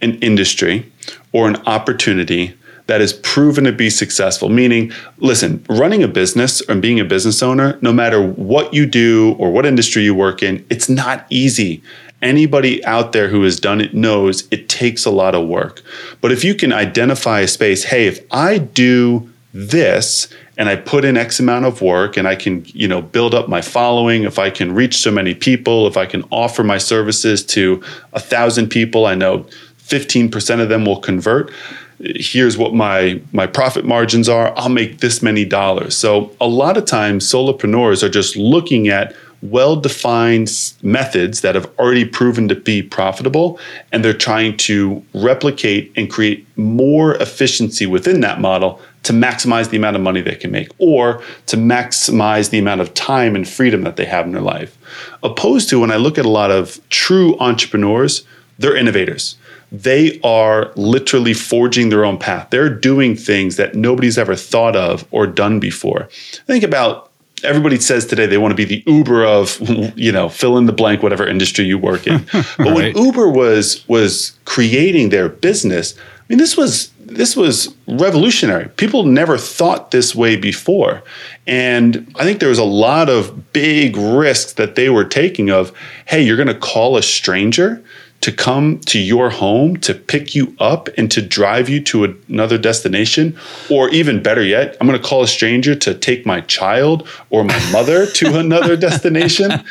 an 0.00 0.18
industry 0.20 0.90
or 1.32 1.48
an 1.48 1.56
opportunity 1.66 2.54
that 2.88 3.00
is 3.02 3.12
proven 3.12 3.64
to 3.64 3.72
be 3.72 3.90
successful. 3.90 4.48
Meaning, 4.48 4.92
listen, 5.18 5.64
running 5.68 6.02
a 6.02 6.08
business 6.08 6.60
and 6.68 6.82
being 6.82 6.98
a 6.98 7.04
business 7.04 7.42
owner, 7.42 7.78
no 7.82 7.92
matter 7.92 8.20
what 8.20 8.72
you 8.74 8.86
do 8.86 9.36
or 9.38 9.52
what 9.52 9.66
industry 9.66 10.02
you 10.02 10.14
work 10.14 10.42
in, 10.42 10.64
it's 10.70 10.88
not 10.88 11.26
easy. 11.30 11.82
Anybody 12.20 12.84
out 12.84 13.12
there 13.12 13.28
who 13.28 13.44
has 13.44 13.60
done 13.60 13.80
it 13.80 13.94
knows 13.94 14.48
it 14.50 14.68
takes 14.68 15.04
a 15.04 15.10
lot 15.10 15.34
of 15.34 15.46
work. 15.46 15.82
But 16.20 16.32
if 16.32 16.42
you 16.42 16.54
can 16.54 16.72
identify 16.72 17.40
a 17.40 17.48
space, 17.48 17.84
hey, 17.84 18.06
if 18.06 18.20
I 18.32 18.58
do 18.58 19.30
this 19.52 20.28
and 20.56 20.68
I 20.68 20.76
put 20.76 21.04
in 21.04 21.16
X 21.16 21.38
amount 21.38 21.66
of 21.66 21.80
work 21.82 22.16
and 22.16 22.26
I 22.26 22.34
can, 22.36 22.64
you 22.66 22.88
know, 22.88 23.02
build 23.02 23.34
up 23.34 23.48
my 23.48 23.60
following, 23.60 24.24
if 24.24 24.38
I 24.38 24.50
can 24.50 24.74
reach 24.74 24.96
so 24.96 25.10
many 25.10 25.34
people, 25.34 25.86
if 25.86 25.96
I 25.96 26.06
can 26.06 26.24
offer 26.30 26.64
my 26.64 26.78
services 26.78 27.44
to 27.46 27.82
a 28.12 28.18
thousand 28.18 28.68
people, 28.68 29.06
I 29.06 29.14
know 29.14 29.46
15% 29.88 30.60
of 30.60 30.68
them 30.68 30.84
will 30.84 31.00
convert. 31.00 31.52
Here's 32.00 32.56
what 32.56 32.74
my 32.74 33.20
my 33.32 33.46
profit 33.46 33.84
margins 33.84 34.28
are. 34.28 34.56
I'll 34.56 34.68
make 34.68 34.98
this 34.98 35.20
many 35.20 35.44
dollars. 35.44 35.96
So 35.96 36.30
a 36.40 36.46
lot 36.46 36.76
of 36.76 36.84
times 36.84 37.24
solopreneurs 37.24 38.02
are 38.02 38.08
just 38.08 38.36
looking 38.36 38.88
at 38.88 39.14
well-defined 39.42 40.50
methods 40.82 41.42
that 41.42 41.54
have 41.54 41.70
already 41.78 42.04
proven 42.04 42.48
to 42.48 42.56
be 42.56 42.82
profitable 42.82 43.58
and 43.92 44.04
they're 44.04 44.12
trying 44.12 44.56
to 44.56 45.04
replicate 45.14 45.92
and 45.96 46.10
create 46.10 46.44
more 46.56 47.14
efficiency 47.16 47.86
within 47.86 48.20
that 48.20 48.40
model 48.40 48.80
to 49.04 49.12
maximize 49.12 49.70
the 49.70 49.76
amount 49.76 49.94
of 49.94 50.02
money 50.02 50.20
they 50.20 50.34
can 50.34 50.50
make 50.50 50.68
or 50.78 51.22
to 51.46 51.56
maximize 51.56 52.50
the 52.50 52.58
amount 52.58 52.80
of 52.80 52.92
time 52.94 53.36
and 53.36 53.48
freedom 53.48 53.82
that 53.82 53.96
they 53.96 54.04
have 54.04 54.26
in 54.26 54.32
their 54.32 54.42
life. 54.42 54.76
Opposed 55.22 55.68
to 55.70 55.78
when 55.78 55.92
I 55.92 55.96
look 55.96 56.18
at 56.18 56.26
a 56.26 56.30
lot 56.30 56.50
of 56.50 56.80
true 56.90 57.38
entrepreneurs, 57.38 58.26
they're 58.58 58.76
innovators. 58.76 59.37
They 59.70 60.20
are 60.22 60.72
literally 60.76 61.34
forging 61.34 61.90
their 61.90 62.04
own 62.04 62.18
path. 62.18 62.48
They're 62.50 62.74
doing 62.74 63.16
things 63.16 63.56
that 63.56 63.74
nobody's 63.74 64.16
ever 64.16 64.34
thought 64.34 64.76
of 64.76 65.06
or 65.10 65.26
done 65.26 65.60
before. 65.60 66.08
Think 66.46 66.64
about 66.64 67.10
everybody 67.44 67.78
says 67.78 68.06
today 68.06 68.26
they 68.26 68.38
want 68.38 68.52
to 68.52 68.56
be 68.56 68.64
the 68.64 68.82
Uber 68.86 69.24
of, 69.24 69.58
you 69.96 70.12
know, 70.12 70.28
fill 70.28 70.58
in 70.58 70.66
the 70.66 70.72
blank, 70.72 71.02
whatever 71.02 71.26
industry 71.26 71.64
you 71.64 71.78
work 71.78 72.06
in. 72.06 72.26
But 72.32 72.58
right. 72.58 72.74
when 72.74 72.96
Uber 72.96 73.28
was 73.28 73.86
was 73.88 74.38
creating 74.44 75.10
their 75.10 75.28
business, 75.28 75.94
I 75.96 76.00
mean, 76.28 76.38
this 76.38 76.56
was 76.56 76.90
this 76.98 77.36
was 77.36 77.74
revolutionary. 77.86 78.68
People 78.76 79.04
never 79.04 79.38
thought 79.38 79.90
this 79.90 80.14
way 80.14 80.36
before. 80.36 81.02
And 81.46 82.12
I 82.16 82.24
think 82.24 82.40
there 82.40 82.50
was 82.50 82.58
a 82.58 82.64
lot 82.64 83.08
of 83.08 83.52
big 83.52 83.96
risks 83.96 84.52
that 84.54 84.74
they 84.74 84.90
were 84.90 85.04
taking 85.04 85.50
of, 85.50 85.72
hey, 86.04 86.22
you're 86.22 86.36
going 86.36 86.48
to 86.48 86.58
call 86.58 86.98
a 86.98 87.02
stranger 87.02 87.82
to 88.20 88.32
come 88.32 88.80
to 88.80 88.98
your 88.98 89.30
home 89.30 89.76
to 89.78 89.94
pick 89.94 90.34
you 90.34 90.54
up 90.58 90.88
and 90.98 91.10
to 91.10 91.22
drive 91.22 91.68
you 91.68 91.80
to 91.82 92.16
another 92.28 92.58
destination? 92.58 93.38
Or 93.70 93.88
even 93.90 94.22
better 94.22 94.42
yet 94.42 94.76
i'm 94.80 94.86
going 94.86 95.00
to 95.00 95.06
call 95.06 95.22
a 95.22 95.28
stranger 95.28 95.74
to 95.74 95.94
take 95.94 96.26
my 96.26 96.40
child 96.42 97.08
or 97.30 97.44
my 97.44 97.72
mother 97.72 98.06
to 98.06 98.38
another 98.38 98.76
destination 98.88 99.64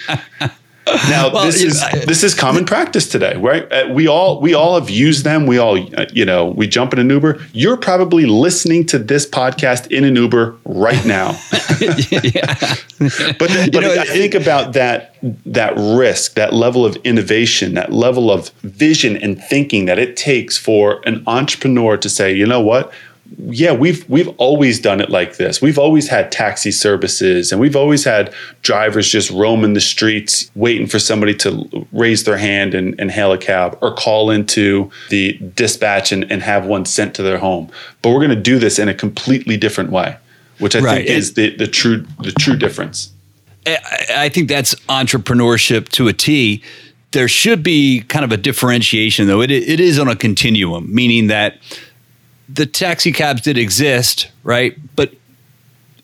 now 1.09 1.31
well, 1.31 1.45
this 1.45 1.61
is 1.61 1.81
this 2.05 2.23
is 2.23 2.33
common 2.33 2.65
practice 2.65 3.07
today, 3.07 3.35
right? 3.37 3.71
Uh, 3.71 3.87
we 3.91 4.07
all 4.07 4.39
we 4.41 4.53
all 4.53 4.79
have 4.79 4.89
used 4.89 5.23
them. 5.23 5.45
We 5.45 5.57
all 5.57 5.77
uh, 5.95 6.05
you 6.13 6.25
know 6.25 6.47
we 6.47 6.67
jump 6.67 6.93
in 6.93 6.99
an 6.99 7.09
Uber. 7.09 7.39
You're 7.53 7.77
probably 7.77 8.25
listening 8.25 8.85
to 8.87 8.99
this 8.99 9.27
podcast 9.27 9.91
in 9.91 10.03
an 10.03 10.15
Uber 10.15 10.55
right 10.65 11.05
now. 11.05 11.31
but 12.99 13.39
but 13.39 13.51
you 13.73 13.81
know, 13.81 13.95
I 13.99 14.05
think 14.05 14.33
about 14.33 14.73
that 14.73 15.15
that 15.45 15.73
risk, 15.75 16.33
that 16.33 16.53
level 16.53 16.85
of 16.85 16.95
innovation, 16.97 17.73
that 17.73 17.91
level 17.91 18.31
of 18.31 18.49
vision 18.61 19.17
and 19.17 19.41
thinking 19.41 19.85
that 19.85 19.99
it 19.99 20.15
takes 20.15 20.57
for 20.57 21.01
an 21.05 21.23
entrepreneur 21.27 21.97
to 21.97 22.09
say, 22.09 22.33
you 22.33 22.45
know 22.45 22.61
what, 22.61 22.91
yeah, 23.37 23.71
we've 23.71 24.07
we've 24.09 24.27
always 24.37 24.79
done 24.79 24.99
it 24.99 25.09
like 25.09 25.37
this. 25.37 25.61
We've 25.61 25.77
always 25.77 26.07
had 26.07 26.31
taxi 26.31 26.71
services 26.71 27.51
and 27.51 27.61
we've 27.61 27.75
always 27.75 28.03
had 28.03 28.33
drivers 28.61 29.09
just 29.09 29.29
roaming 29.31 29.73
the 29.73 29.81
streets 29.81 30.51
waiting 30.55 30.87
for 30.87 30.99
somebody 30.99 31.33
to 31.35 31.87
raise 31.91 32.23
their 32.23 32.37
hand 32.37 32.73
and, 32.73 32.99
and 32.99 33.11
hail 33.11 33.31
a 33.31 33.37
cab 33.37 33.77
or 33.81 33.93
call 33.93 34.29
into 34.29 34.91
the 35.09 35.33
dispatch 35.55 36.11
and, 36.11 36.29
and 36.31 36.41
have 36.41 36.65
one 36.65 36.85
sent 36.85 37.15
to 37.15 37.23
their 37.23 37.37
home. 37.37 37.69
But 38.01 38.11
we're 38.11 38.21
gonna 38.21 38.35
do 38.35 38.59
this 38.59 38.79
in 38.79 38.89
a 38.89 38.93
completely 38.93 39.57
different 39.57 39.91
way, 39.91 40.17
which 40.59 40.75
I 40.75 40.79
right. 40.79 40.95
think 41.05 41.09
is 41.09 41.33
the, 41.33 41.55
the 41.55 41.67
true 41.67 42.05
the 42.19 42.31
true 42.31 42.55
difference. 42.55 43.11
I 43.65 44.29
think 44.29 44.47
that's 44.47 44.75
entrepreneurship 44.85 45.89
to 45.89 46.07
a 46.07 46.13
T. 46.13 46.63
There 47.11 47.27
should 47.27 47.63
be 47.63 48.01
kind 48.01 48.23
of 48.23 48.31
a 48.31 48.37
differentiation 48.37 49.27
though. 49.27 49.41
It, 49.41 49.51
it 49.51 49.79
is 49.79 49.99
on 49.99 50.07
a 50.07 50.15
continuum, 50.15 50.93
meaning 50.93 51.27
that 51.27 51.59
the 52.49 52.65
taxi 52.65 53.11
cabs 53.11 53.41
did 53.41 53.57
exist, 53.57 54.29
right? 54.43 54.77
But 54.95 55.13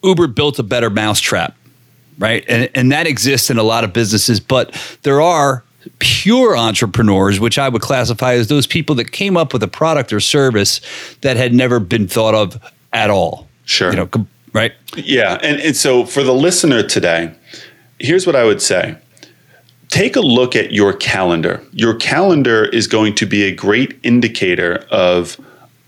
Uber 0.03 0.27
built 0.27 0.59
a 0.59 0.63
better 0.63 0.89
mousetrap, 0.89 1.55
right? 2.17 2.43
And, 2.47 2.69
and 2.75 2.91
that 2.91 3.07
exists 3.07 3.49
in 3.49 3.57
a 3.57 3.63
lot 3.63 3.83
of 3.83 3.93
businesses, 3.93 4.39
but 4.39 4.99
there 5.03 5.21
are 5.21 5.63
pure 5.99 6.57
entrepreneurs, 6.57 7.39
which 7.39 7.57
I 7.57 7.69
would 7.69 7.81
classify 7.81 8.33
as 8.33 8.47
those 8.47 8.67
people 8.67 8.95
that 8.95 9.11
came 9.11 9.37
up 9.37 9.53
with 9.53 9.63
a 9.63 9.67
product 9.67 10.13
or 10.13 10.19
service 10.19 10.81
that 11.21 11.37
had 11.37 11.53
never 11.53 11.79
been 11.79 12.07
thought 12.07 12.35
of 12.35 12.61
at 12.91 13.09
all. 13.09 13.47
Sure. 13.65 13.91
You 13.91 13.97
know, 13.97 14.27
right? 14.53 14.73
Yeah. 14.95 15.39
And, 15.41 15.59
and 15.61 15.75
so 15.75 16.05
for 16.05 16.23
the 16.23 16.33
listener 16.33 16.83
today, 16.83 17.33
here's 17.99 18.25
what 18.25 18.35
I 18.35 18.43
would 18.43 18.61
say 18.61 18.97
take 19.89 20.15
a 20.15 20.21
look 20.21 20.55
at 20.55 20.71
your 20.71 20.91
calendar. 20.93 21.63
Your 21.71 21.95
calendar 21.95 22.65
is 22.65 22.87
going 22.87 23.13
to 23.15 23.25
be 23.25 23.43
a 23.43 23.51
great 23.53 23.99
indicator 24.03 24.85
of 24.89 25.39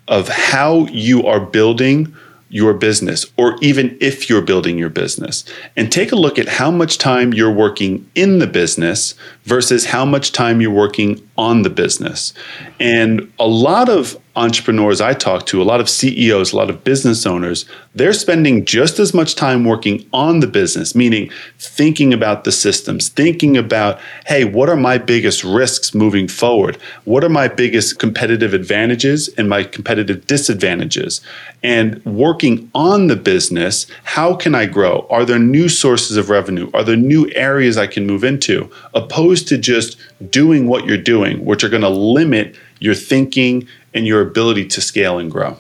of 0.08 0.28
how 0.28 0.86
you 0.88 1.26
are 1.26 1.40
building 1.40 2.16
your 2.50 2.74
business, 2.74 3.26
or 3.38 3.58
even 3.62 3.98
if 4.00 4.30
you're 4.30 4.42
building 4.42 4.78
your 4.78 4.90
business, 4.90 5.44
and 5.76 5.92
take 5.92 6.12
a 6.12 6.16
look 6.16 6.38
at 6.40 6.48
how 6.48 6.72
much 6.72 6.98
time 6.98 7.34
you're 7.34 7.52
working 7.52 8.10
in 8.16 8.40
the 8.40 8.48
business 8.48 9.16
versus 9.44 9.88
how 9.88 10.06
much 10.06 10.32
time 10.32 10.62
you're 10.62 10.72
working 10.72 11.28
on 11.38 11.64
the 11.64 11.70
business. 11.70 12.34
And 12.80 13.32
a 13.40 13.48
lot 13.48 13.90
of 13.90 14.18
entrepreneurs 14.36 15.02
I 15.02 15.14
talk 15.14 15.46
to, 15.48 15.62
a 15.62 15.64
lot 15.64 15.80
of 15.80 15.90
CEOs, 15.90 16.52
a 16.52 16.58
lot 16.58 16.70
of 16.70 16.84
business 16.84 17.26
owners, 17.26 17.66
they're 17.94 18.14
spending 18.14 18.66
just 18.66 19.00
as 19.00 19.14
much 19.14 19.36
time 19.36 19.64
working 19.64 20.06
on 20.12 20.42
the 20.42 20.48
business, 20.48 20.96
meaning 20.96 21.32
thinking 21.58 22.14
about 22.14 22.44
the 22.44 22.52
systems, 22.52 23.10
thinking 23.10 23.56
about, 23.56 24.00
hey, 24.26 24.44
what 24.44 24.70
are 24.70 24.76
my 24.76 24.98
biggest 24.98 25.44
risks 25.44 25.94
moving 25.94 26.28
forward? 26.28 26.78
What 27.06 27.24
are 27.24 27.30
my 27.30 27.48
biggest 27.48 28.00
competitive 28.00 28.54
advantages 28.54 29.30
and 29.38 29.48
my 29.48 29.64
competitive 29.64 30.28
disadvantages? 30.28 31.22
And 31.64 32.04
working 32.06 32.70
on 32.76 33.08
the 33.08 33.16
business, 33.16 33.88
how 34.04 34.36
can 34.36 34.54
I 34.54 34.66
grow? 34.66 35.08
Are 35.10 35.26
there 35.26 35.40
new 35.40 35.70
sources 35.70 36.18
of 36.18 36.30
revenue? 36.30 36.70
Are 36.74 36.84
there 36.84 36.98
new 36.98 37.32
areas 37.34 37.78
I 37.78 37.88
can 37.88 38.06
move 38.06 38.24
into? 38.24 38.70
Opposed 38.94 39.48
to 39.48 39.58
just 39.58 39.98
doing 40.30 40.68
what 40.68 40.86
you're 40.86 40.98
doing, 40.98 41.44
which 41.46 41.64
are 41.64 41.70
going 41.70 41.82
to 41.82 41.90
limit 41.90 42.56
your 42.80 42.96
thinking 42.96 43.68
and 43.94 44.06
your 44.06 44.22
ability 44.22 44.66
to 44.68 44.82
scale 44.82 45.20
and 45.20 45.32
grow. 45.32 45.58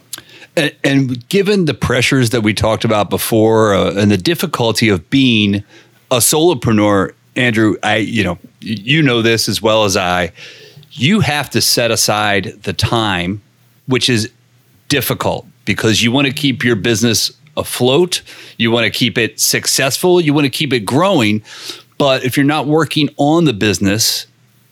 And, 0.55 0.75
and 0.83 1.27
given 1.29 1.65
the 1.65 1.73
pressures 1.73 2.29
that 2.29 2.41
we 2.41 2.53
talked 2.53 2.85
about 2.85 3.09
before 3.09 3.73
uh, 3.73 3.93
and 3.93 4.11
the 4.11 4.17
difficulty 4.17 4.89
of 4.89 5.09
being 5.09 5.63
a 6.11 6.17
solopreneur, 6.17 7.13
Andrew, 7.35 7.75
I 7.83 7.97
you 7.97 8.23
know 8.23 8.37
you 8.61 9.01
know 9.01 9.21
this 9.21 9.49
as 9.49 9.61
well 9.61 9.83
as 9.83 9.97
I. 9.97 10.31
You 10.91 11.19
have 11.19 11.49
to 11.49 11.61
set 11.61 11.91
aside 11.91 12.53
the 12.63 12.71
time, 12.71 13.41
which 13.87 14.09
is 14.09 14.31
difficult 14.87 15.45
because 15.65 16.01
you 16.01 16.11
want 16.11 16.27
to 16.27 16.33
keep 16.33 16.63
your 16.63 16.77
business 16.77 17.31
afloat. 17.57 18.21
You 18.57 18.71
want 18.71 18.85
to 18.85 18.97
keep 18.97 19.17
it 19.17 19.39
successful. 19.39 20.21
You 20.21 20.33
want 20.33 20.45
to 20.45 20.49
keep 20.49 20.71
it 20.71 20.81
growing. 20.81 21.43
But 21.97 22.23
if 22.23 22.37
you're 22.37 22.45
not 22.45 22.67
working 22.67 23.09
on 23.17 23.45
the 23.45 23.53
business, 23.53 24.27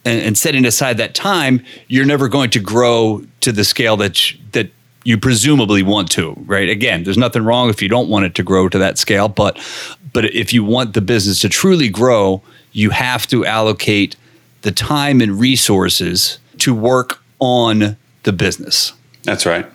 and, 0.05 0.21
and 0.21 0.37
setting 0.37 0.65
aside 0.65 0.97
that 0.97 1.15
time, 1.15 1.63
you're 1.87 2.05
never 2.05 2.27
going 2.27 2.49
to 2.51 2.59
grow 2.59 3.23
to 3.41 3.51
the 3.51 3.63
scale 3.63 3.97
that 3.97 4.33
that 4.51 4.69
you 5.05 5.17
presumably 5.17 5.83
want 5.83 6.09
to, 6.11 6.33
right? 6.45 6.69
Again, 6.69 7.03
there's 7.03 7.17
nothing 7.17 7.43
wrong 7.43 7.69
if 7.69 7.81
you 7.81 7.89
don't 7.89 8.09
want 8.09 8.25
it 8.25 8.35
to 8.35 8.43
grow 8.43 8.69
to 8.69 8.77
that 8.79 8.97
scale, 8.97 9.27
but 9.27 9.57
but 10.13 10.25
if 10.25 10.53
you 10.53 10.63
want 10.63 10.93
the 10.93 11.01
business 11.01 11.39
to 11.41 11.49
truly 11.49 11.89
grow, 11.89 12.41
you 12.71 12.91
have 12.91 13.27
to 13.27 13.45
allocate 13.45 14.15
the 14.61 14.71
time 14.71 15.21
and 15.21 15.39
resources 15.39 16.39
to 16.59 16.73
work 16.73 17.21
on 17.39 17.97
the 18.23 18.31
business. 18.31 18.93
That's 19.23 19.45
right. 19.45 19.65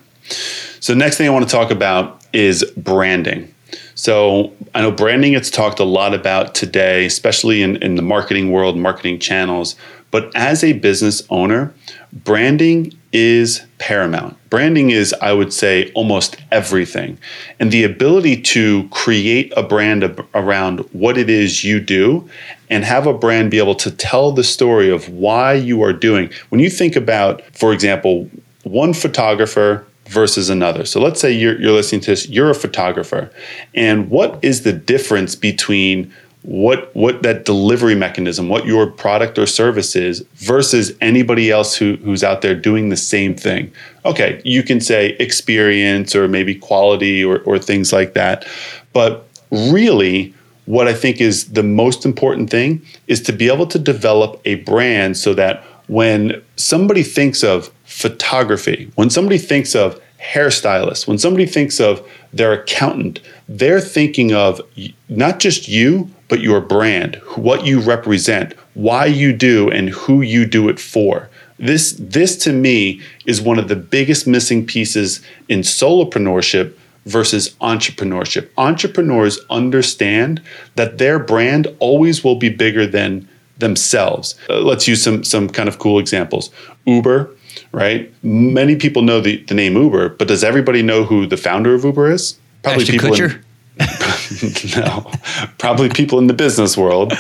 So 0.81 0.95
next 0.95 1.19
thing 1.19 1.27
I 1.27 1.31
want 1.31 1.49
to 1.49 1.51
talk 1.51 1.71
about 1.71 2.25
is 2.33 2.65
branding. 2.77 3.53
So 3.99 4.53
I 4.77 4.83
know 4.83 4.93
branding 4.93 5.33
gets 5.33 5.51
talked 5.51 5.81
a 5.81 5.85
lot 5.85 6.15
about 6.15 6.55
today, 6.55 7.05
especially 7.05 7.63
in, 7.63 7.83
in 7.83 7.97
the 7.97 8.03
marketing 8.03 8.53
world, 8.53 8.79
marketing 8.79 9.19
channels. 9.19 9.75
But 10.13 10.31
as 10.37 10.63
a 10.63 10.75
business 10.75 11.21
owner, 11.31 11.75
branding 12.13 12.97
is 13.13 13.61
paramount. 13.79 14.37
Branding 14.51 14.91
is, 14.91 15.13
I 15.21 15.33
would 15.33 15.53
say, 15.53 15.91
almost 15.97 16.37
everything. 16.53 17.19
And 17.59 17.73
the 17.73 17.83
ability 17.83 18.41
to 18.43 18.89
create 18.91 19.53
a 19.57 19.65
brand 19.65 20.05
ab- 20.05 20.25
around 20.33 20.79
what 20.93 21.19
it 21.19 21.29
is 21.29 21.65
you 21.65 21.81
do 21.81 22.31
and 22.71 22.85
have 22.85 23.09
a 23.09 23.13
brand 23.13 23.51
be 23.51 23.59
able 23.59 23.75
to 23.75 23.91
tell 23.91 24.31
the 24.31 24.45
story 24.45 24.93
of 24.93 25.09
why 25.09 25.55
you 25.55 25.83
are 25.83 25.93
doing. 25.93 26.31
When 26.51 26.61
you 26.61 26.71
think 26.71 26.95
about, 26.95 27.43
for 27.53 27.73
example, 27.73 28.31
one 28.63 28.95
photographer 28.95 29.85
versus 30.09 30.51
another. 30.51 30.85
So 30.85 31.01
let's 31.01 31.21
say 31.21 31.33
you're, 31.33 31.61
you're 31.61 31.73
listening 31.73 32.01
to 32.03 32.11
this, 32.13 32.29
you're 32.29 32.51
a 32.51 32.55
photographer. 32.55 33.31
And 33.75 34.11
what 34.11 34.39
is 34.43 34.63
the 34.63 34.73
difference 34.73 35.35
between 35.35 36.13
what 36.43 36.95
what 36.95 37.23
that 37.23 37.45
delivery 37.45 37.95
mechanism, 37.95 38.49
what 38.49 38.65
your 38.65 38.87
product 38.87 39.39
or 39.39 39.47
service 39.47 39.97
is 39.97 40.25
versus 40.37 40.97
anybody 41.01 41.51
else 41.51 41.77
who 41.77 41.97
who's 41.97 42.23
out 42.23 42.43
there 42.43 42.55
doing 42.55 42.89
the 42.89 42.97
same 42.97 43.35
thing. 43.35 43.71
Okay, 44.05 44.41
you 44.45 44.63
can 44.63 44.81
say 44.81 45.11
experience 45.19 46.15
or 46.15 46.29
maybe 46.29 46.55
quality 46.55 47.25
or, 47.25 47.41
or 47.41 47.59
things 47.59 47.93
like 47.93 48.15
that. 48.15 48.47
But 48.93 49.29
really 49.51 50.33
what 50.65 50.87
I 50.87 50.95
think 50.95 51.21
is 51.21 51.53
the 51.53 51.63
most 51.63 52.05
important 52.05 52.51
thing 52.51 52.83
is 53.07 53.23
to 53.23 53.33
be 53.33 53.51
able 53.51 53.67
to 53.67 53.79
develop 53.79 54.41
a 54.45 54.57
brand 54.57 55.17
so 55.17 55.35
that 55.35 55.65
when 55.87 56.43
somebody 56.57 57.03
thinks 57.03 57.43
of 57.43 57.71
photography, 57.99 58.89
when 58.95 59.11
somebody 59.11 59.39
thinks 59.39 59.75
of 59.75 60.01
hairstylist, 60.33 61.09
when 61.09 61.19
somebody 61.19 61.47
thinks 61.47 61.81
of 61.81 62.09
their 62.33 62.53
accountant, 62.53 63.19
they're 63.49 63.81
thinking 63.81 64.33
of 64.33 64.61
not 65.09 65.41
just 65.41 65.67
you, 65.67 66.09
but 66.29 66.41
your 66.41 66.61
brand, 66.61 67.17
what 67.35 67.67
you 67.67 67.81
represent, 67.81 68.53
why 68.75 69.05
you 69.07 69.33
do, 69.33 69.69
and 69.69 69.89
who 69.89 70.21
you 70.21 70.47
do 70.47 70.69
it 70.69 70.79
for. 70.79 71.29
This, 71.59 71.97
this 71.99 72.37
to 72.45 72.53
me 72.53 73.01
is 73.27 73.41
one 73.41 73.59
of 73.59 73.67
the 73.67 73.75
biggest 73.75 74.29
missing 74.29 74.65
pieces 74.65 75.21
in 75.49 75.61
solopreneurship 75.61 76.77
versus 77.05 77.57
entrepreneurship. 77.61 78.49
Entrepreneurs 78.57 79.41
understand 79.51 80.41
that 80.77 80.99
their 80.99 81.19
brand 81.19 81.67
always 81.81 82.23
will 82.23 82.37
be 82.37 82.49
bigger 82.49 82.87
than 82.87 83.29
themselves. 83.57 84.37
Uh, 84.49 84.61
let's 84.61 84.87
use 84.87 85.03
some 85.03 85.25
some 85.25 85.49
kind 85.49 85.69
of 85.69 85.81
cool 85.81 85.99
examples. 85.99 86.51
Uber, 86.87 87.35
right? 87.79 88.13
Many 88.25 88.77
people 88.77 89.03
know 89.03 89.21
the, 89.21 89.37
the 89.45 89.55
name 89.55 89.77
Uber, 89.77 90.11
but 90.11 90.29
does 90.29 90.43
everybody 90.43 90.83
know 90.83 91.05
who 91.05 91.27
the 91.27 91.37
founder 91.37 91.75
of 91.75 91.85
Uber 91.85 92.11
is? 92.11 92.39
Probably 92.63 92.83
Ashton 92.83 92.99
people 92.99 93.11
Kutcher? 93.11 93.35
In, 93.35 93.45
no, 94.77 95.11
probably 95.59 95.89
people 95.89 96.19
in 96.19 96.27
the 96.27 96.35
business 96.35 96.77
world, 96.77 97.11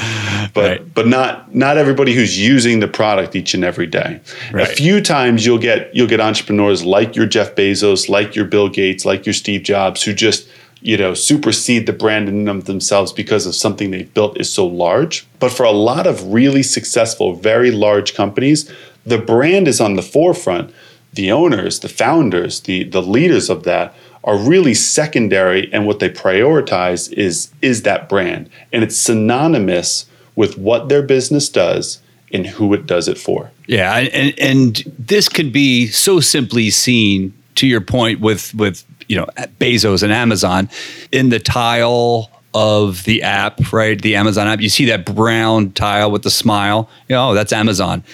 but 0.55 0.57
right. 0.57 0.95
but 0.95 1.07
not 1.07 1.55
not 1.55 1.79
everybody 1.79 2.13
who's 2.13 2.37
using 2.37 2.81
the 2.81 2.89
product 2.89 3.37
each 3.37 3.55
and 3.55 3.63
every 3.63 3.87
day. 3.87 4.21
Right. 4.53 4.69
A 4.69 4.73
few 4.73 5.01
times 5.01 5.47
you'll 5.47 5.59
get 5.59 5.95
you'll 5.95 6.09
get 6.09 6.21
entrepreneurs 6.21 6.85
like 6.85 7.15
your 7.15 7.27
Jeff 7.27 7.55
Bezos, 7.55 8.09
like 8.09 8.35
your 8.35 8.45
Bill 8.45 8.69
Gates, 8.69 9.05
like 9.05 9.25
your 9.25 9.35
Steve 9.35 9.63
Jobs, 9.63 10.03
who 10.03 10.13
just 10.13 10.49
you 10.81 10.97
know 10.97 11.15
supersede 11.15 11.87
the 11.87 11.93
brand 11.93 12.29
in 12.29 12.45
them 12.45 12.63
themselves 12.63 13.13
because 13.13 13.47
of 13.47 13.55
something 13.55 13.93
they've 13.93 14.13
built 14.13 14.39
is 14.41 14.53
so 14.53 14.67
large. 14.67 15.29
But 15.39 15.53
for 15.53 15.63
a 15.63 15.71
lot 15.71 16.09
of 16.09 16.33
really 16.33 16.65
successful, 16.65 17.35
very 17.35 17.71
large 17.71 18.15
companies, 18.15 18.69
the 19.09 19.19
brand 19.19 19.69
is 19.69 19.81
on 19.81 19.97
the 19.97 20.03
forefront. 20.03 20.73
The 21.13 21.33
owners, 21.33 21.81
the 21.81 21.89
founders, 21.89 22.61
the 22.61 22.85
the 22.85 23.03
leaders 23.03 23.49
of 23.49 23.65
that 23.65 23.95
are 24.25 24.37
really 24.37 24.75
secondary 24.75 25.73
and 25.73 25.87
what 25.87 26.01
they 26.01 26.11
prioritize 26.11 27.11
is 27.13 27.51
is 27.63 27.83
that 27.83 28.09
brand. 28.09 28.51
And 28.73 28.85
it's 28.85 28.97
synonymous 28.97 30.07
with 30.37 30.59
what 30.59 30.89
their 30.89 31.03
business 31.03 31.49
does 31.49 32.01
and 32.33 32.47
who 32.47 32.75
it 32.75 32.87
does 32.87 33.09
it 33.09 33.19
for. 33.19 33.51
Yeah 33.67 33.95
and 33.95 34.39
and 34.39 34.77
this 34.99 35.29
could 35.29 35.53
be 35.53 35.87
so 35.87 36.21
simply 36.21 36.71
seen 36.71 37.33
to 37.55 37.67
your 37.67 37.81
point 37.81 38.21
with 38.21 38.55
with 38.55 38.85
you 39.09 39.17
know 39.17 39.27
Bezos 39.59 40.03
and 40.03 40.13
Amazon 40.13 40.69
in 41.11 41.31
the 41.31 41.39
tile 41.39 42.31
of 42.53 43.05
the 43.05 43.23
app 43.23 43.73
right? 43.73 44.01
The 44.01 44.15
Amazon 44.17 44.47
app. 44.47 44.61
You 44.61 44.69
see 44.69 44.85
that 44.87 45.07
brown 45.07 45.73
tile 45.73 46.11
with 46.11 46.23
the 46.23 46.31
smile? 46.31 46.91
You 47.09 47.15
know 47.15 47.31
oh, 47.31 47.35
that's 47.35 47.53
Amazon 47.53 48.05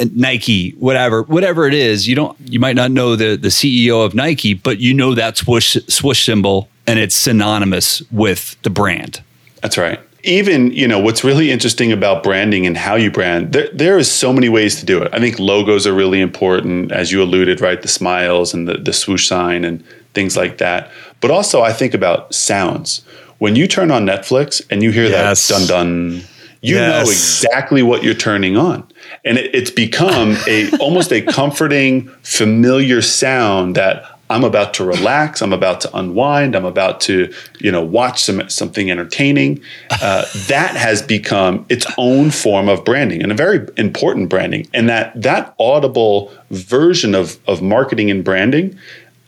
Uh, 0.00 0.06
Nike, 0.14 0.72
whatever, 0.72 1.22
whatever 1.22 1.66
it 1.66 1.74
is, 1.74 2.08
you 2.08 2.14
don't, 2.14 2.36
you 2.40 2.58
might 2.58 2.76
not 2.76 2.90
know 2.90 3.16
the 3.16 3.36
the 3.36 3.48
CEO 3.48 4.04
of 4.04 4.14
Nike, 4.14 4.54
but 4.54 4.78
you 4.78 4.94
know 4.94 5.14
that 5.14 5.36
swoosh 5.36 5.76
swoosh 5.88 6.24
symbol, 6.24 6.68
and 6.86 6.98
it's 6.98 7.14
synonymous 7.14 8.02
with 8.10 8.60
the 8.62 8.70
brand. 8.70 9.22
That's 9.62 9.76
right. 9.76 10.00
Even 10.22 10.70
you 10.72 10.86
know 10.86 10.98
what's 10.98 11.24
really 11.24 11.50
interesting 11.50 11.92
about 11.92 12.22
branding 12.22 12.66
and 12.66 12.76
how 12.76 12.94
you 12.94 13.10
brand. 13.10 13.52
There, 13.52 13.68
there 13.72 13.98
is 13.98 14.10
so 14.10 14.32
many 14.32 14.48
ways 14.48 14.78
to 14.80 14.86
do 14.86 15.02
it. 15.02 15.12
I 15.14 15.18
think 15.18 15.38
logos 15.38 15.86
are 15.86 15.94
really 15.94 16.20
important, 16.20 16.92
as 16.92 17.10
you 17.10 17.22
alluded, 17.22 17.60
right? 17.60 17.80
The 17.80 17.88
smiles 17.88 18.52
and 18.52 18.68
the 18.68 18.78
the 18.78 18.92
swoosh 18.92 19.26
sign 19.26 19.64
and 19.64 19.84
things 20.14 20.36
like 20.36 20.58
that. 20.58 20.90
But 21.20 21.30
also, 21.30 21.62
I 21.62 21.72
think 21.72 21.94
about 21.94 22.34
sounds. 22.34 23.02
When 23.38 23.56
you 23.56 23.66
turn 23.66 23.90
on 23.90 24.04
Netflix 24.04 24.60
and 24.70 24.82
you 24.82 24.90
hear 24.90 25.06
yes. 25.06 25.48
that 25.48 25.54
dun 25.54 25.66
dun, 25.66 26.22
you 26.62 26.76
yes. 26.76 27.06
know 27.06 27.10
exactly 27.10 27.82
what 27.82 28.02
you're 28.02 28.14
turning 28.14 28.56
on 28.56 28.86
and 29.24 29.38
it, 29.38 29.54
it's 29.54 29.70
become 29.70 30.36
a 30.46 30.70
almost 30.80 31.12
a 31.12 31.22
comforting, 31.22 32.08
familiar 32.22 33.02
sound 33.02 33.74
that 33.76 34.04
I'm 34.28 34.44
about 34.44 34.74
to 34.74 34.84
relax. 34.84 35.42
I'm 35.42 35.52
about 35.52 35.80
to 35.80 35.96
unwind. 35.96 36.54
I'm 36.54 36.64
about 36.64 37.00
to, 37.02 37.32
you 37.58 37.72
know, 37.72 37.84
watch 37.84 38.22
some 38.22 38.48
something 38.48 38.90
entertaining. 38.90 39.60
Uh, 39.90 40.24
that 40.46 40.76
has 40.76 41.02
become 41.02 41.66
its 41.68 41.84
own 41.98 42.30
form 42.30 42.68
of 42.68 42.84
branding 42.84 43.22
and 43.22 43.32
a 43.32 43.34
very 43.34 43.66
important 43.76 44.28
branding. 44.28 44.68
And 44.72 44.88
that 44.88 45.20
that 45.20 45.54
audible 45.58 46.32
version 46.50 47.14
of 47.14 47.38
of 47.48 47.60
marketing 47.60 48.10
and 48.10 48.22
branding 48.22 48.78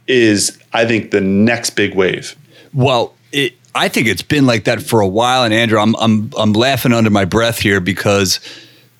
is, 0.06 0.58
I 0.72 0.86
think, 0.86 1.10
the 1.10 1.20
next 1.20 1.70
big 1.70 1.94
wave. 1.94 2.36
Well, 2.72 3.14
it, 3.32 3.54
I 3.74 3.88
think 3.88 4.06
it's 4.06 4.22
been 4.22 4.46
like 4.46 4.64
that 4.64 4.82
for 4.82 5.00
a 5.00 5.08
while. 5.08 5.44
And 5.44 5.54
Andrew, 5.54 5.78
I'm 5.78 5.94
I'm 5.96 6.30
I'm 6.36 6.52
laughing 6.52 6.92
under 6.92 7.10
my 7.10 7.24
breath 7.24 7.58
here 7.58 7.80
because 7.80 8.40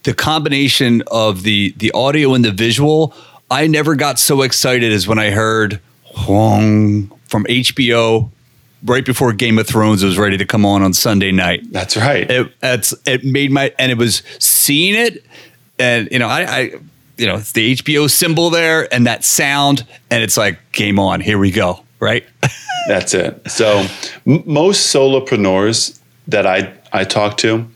the 0.05 0.15
combination 0.15 1.03
of 1.09 1.43
the 1.43 1.75
the 1.77 1.91
audio 1.93 2.35
and 2.35 2.45
the 2.45 2.53
visual, 2.53 3.15
I 3.51 3.67
never 3.67 3.95
got 3.95 4.19
so 4.19 4.43
excited 4.43 4.93
as 4.93 5.07
when 5.07 5.19
I 5.19 5.31
heard 5.31 5.81
Huang 6.15 7.11
from 7.27 7.45
HBO 7.45 8.31
right 8.85 9.05
before 9.05 9.33
Game 9.33 9.59
of 9.59 9.67
Thrones 9.67 10.03
was 10.03 10.19
ready 10.19 10.37
to 10.37 10.45
come 10.45 10.67
on 10.67 10.83
on 10.83 10.93
Sunday 10.93 11.33
night. 11.33 11.71
That's 11.71 11.97
right. 11.97 12.29
It, 12.31 12.53
it's 12.63 12.95
it 13.07 13.25
made 13.25 13.51
my 13.51 13.73
and 13.79 13.93
it 13.93 13.99
was 13.99 14.23
seeing 14.39 14.95
it, 14.95 15.25
and 15.79 16.09
you 16.11 16.19
know 16.19 16.29
I, 16.29 16.43
I 16.43 16.61
you 17.17 17.27
know 17.27 17.37
it's 17.37 17.53
the 17.53 17.77
HBO 17.77 18.11
symbol 18.11 18.51
there 18.51 18.93
and 18.93 19.07
that 19.07 19.25
sound, 19.25 19.87
and 20.11 20.23
it's 20.23 20.37
like 20.37 20.59
game 20.73 20.99
on. 20.99 21.21
Here 21.21 21.39
we 21.39 21.51
go. 21.51 21.85
Right. 22.03 22.27
That's 22.89 23.15
it. 23.15 23.49
So 23.49 23.87
m- 24.27 24.43
most 24.45 24.93
solopreneurs 24.93 26.01
that 26.27 26.47
I 26.49 26.75
I 26.93 27.05
talk 27.05 27.37
to 27.39 27.69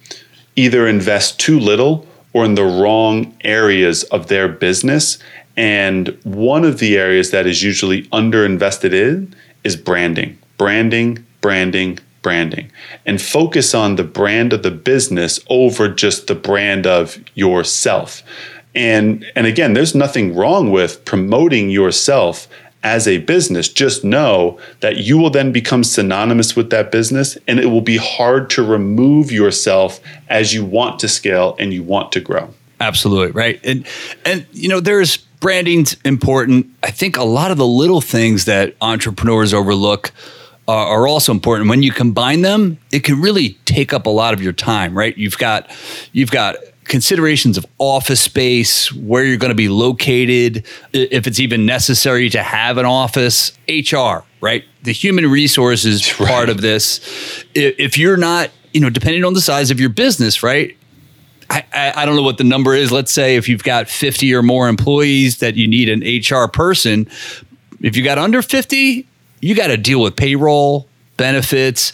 either 0.57 0.89
invest 0.89 1.39
too 1.39 1.61
little 1.61 2.07
or 2.33 2.45
in 2.45 2.57
the 2.57 2.65
wrong 2.65 3.35
areas 3.43 4.03
of 4.05 4.27
their 4.27 4.49
business. 4.49 5.19
And 5.57 6.09
one 6.25 6.65
of 6.65 6.81
the 6.81 6.99
areas 6.99 7.31
that 7.31 7.47
is 7.47 7.63
usually 7.63 8.03
underinvested 8.09 8.93
in 8.93 9.33
is 9.63 9.77
branding, 9.77 10.37
branding, 10.59 11.25
branding, 11.41 12.01
branding, 12.21 12.73
and 13.07 13.23
focus 13.23 13.75
on 13.75 13.95
the 13.95 14.05
brand 14.05 14.53
of 14.53 14.65
the 14.65 14.73
business 14.73 15.39
over 15.49 15.89
just 15.89 16.27
the 16.27 16.35
brand 16.35 16.85
of 16.85 17.17
yourself. 17.35 18.25
And, 18.75 19.25
and 19.37 19.47
again, 19.47 19.73
there's 19.73 19.95
nothing 19.95 20.35
wrong 20.35 20.71
with 20.71 21.05
promoting 21.07 21.71
yourself 21.71 22.49
as 22.87 23.09
a 23.09 23.19
business, 23.19 23.69
just 23.69 24.05
know 24.05 24.61
that 24.79 24.99
you 24.99 25.19
will 25.19 25.29
then 25.29 25.51
become 25.51 25.83
synonymous 25.83 26.55
with 26.55 26.71
that 26.71 26.93
business 26.93 27.37
and 27.49 27.59
it 27.59 27.67
will 27.67 27.81
be 27.81 27.97
hard 27.97 28.49
to 28.49 28.63
remove 28.63 29.33
yourself 29.33 30.01
as 30.29 30.55
you 30.55 30.65
want 30.65 31.01
to 31.01 31.09
scale 31.09 31.57
and 31.59 31.75
you 31.75 31.83
want 31.83 32.13
to 32.13 32.21
grow. 32.21 32.49
Absolutely, 32.81 33.33
right. 33.33 33.59
And 33.65 33.85
and 34.25 34.47
you 34.53 34.69
know 34.69 34.79
there's 34.79 35.17
branding's 35.17 35.97
important. 36.05 36.73
I 36.85 36.93
think 36.93 37.17
a 37.17 37.25
lot 37.25 37.51
of 37.51 37.59
the 37.59 37.67
little 37.67 38.01
things 38.01 38.45
that 38.45 38.77
entrepreneurs 38.81 39.53
overlook 39.53 40.13
are, 40.69 40.87
are 40.87 41.09
also 41.09 41.33
important. 41.33 41.69
When 41.69 41.83
you 41.83 41.91
combine 41.91 42.43
them, 42.43 42.79
it 42.93 43.03
can 43.03 43.21
really 43.21 43.59
take 43.65 43.93
up 43.93 44.07
a 44.07 44.11
lot 44.11 44.33
of 44.33 44.41
your 44.41 44.53
time, 44.53 44.97
right? 44.97 45.19
You've 45.19 45.39
got 45.39 45.69
you've 46.13 46.31
got 46.31 46.55
considerations 46.89 47.59
of 47.59 47.67
office 47.79 48.21
space, 48.21 48.93
where 48.93 49.25
you're 49.25 49.37
going 49.37 49.51
to 49.51 49.55
be 49.55 49.69
located, 49.69 50.65
if 50.93 51.27
it's 51.27 51.41
even 51.41 51.67
necessary 51.67 52.29
to 52.31 52.43
have 52.43 52.79
an 52.79 52.87
office, 52.87 53.53
HR, 53.69 54.25
right? 54.41 54.65
The 54.83 54.93
human 54.93 55.31
resources 55.31 56.21
right. 56.21 56.29
part 56.29 56.49
of 56.49 56.61
this. 56.61 57.45
If 57.55 57.99
you're 57.99 58.17
not, 58.17 58.51
you 58.73 58.81
know, 58.81 58.91
depending 58.91 59.25
on 59.25 59.35
the 59.35 59.41
size 59.41 59.71
of 59.71 59.81
your 59.81 59.91
business, 59.91 60.43
right? 60.43 60.77
I, 61.49 61.93
I, 61.95 62.07
don't 62.07 62.17
know 62.17 62.23
what 62.23 62.39
the 62.39 62.45
number 62.45 62.75
is. 62.75 62.91
Let's 62.91 63.13
say 63.13 63.37
if 63.37 63.49
you've 63.49 63.63
got 63.63 63.89
50 63.89 64.35
or 64.35 64.43
more 64.43 64.69
employees 64.69 65.39
that 65.39 65.55
you 65.55 65.69
need 65.69 65.89
an 65.89 66.01
HR 66.01 66.49
person. 66.49 67.09
If 67.81 67.97
you 67.97 68.03
got 68.03 68.19
under 68.19 68.43
50, 68.43 69.07
you 69.41 69.55
got 69.55 69.69
to 69.69 69.77
deal 69.77 70.03
with 70.03 70.17
payroll, 70.17 70.89
benefits, 71.17 71.93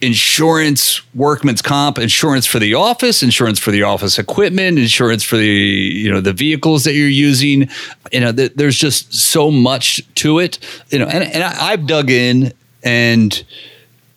insurance, 0.00 1.02
workman's 1.14 1.60
comp, 1.60 1.98
insurance 1.98 2.46
for 2.46 2.58
the 2.58 2.74
office, 2.74 3.22
insurance 3.22 3.58
for 3.58 3.70
the 3.70 3.82
office 3.82 4.18
equipment, 4.18 4.78
insurance 4.78 5.24
for 5.24 5.36
the 5.36 5.46
you 5.46 6.10
know 6.10 6.20
the 6.20 6.32
vehicles 6.32 6.84
that 6.84 6.94
you're 6.94 7.08
using. 7.08 7.68
You 8.12 8.20
know, 8.20 8.32
th- 8.32 8.52
there's 8.54 8.78
just 8.78 9.12
so 9.12 9.50
much 9.50 10.02
to 10.16 10.38
it. 10.38 10.58
You 10.90 11.00
know, 11.00 11.06
and, 11.06 11.24
and 11.24 11.42
I, 11.42 11.72
have 11.72 11.86
dug 11.86 12.10
in 12.10 12.52
and 12.82 13.44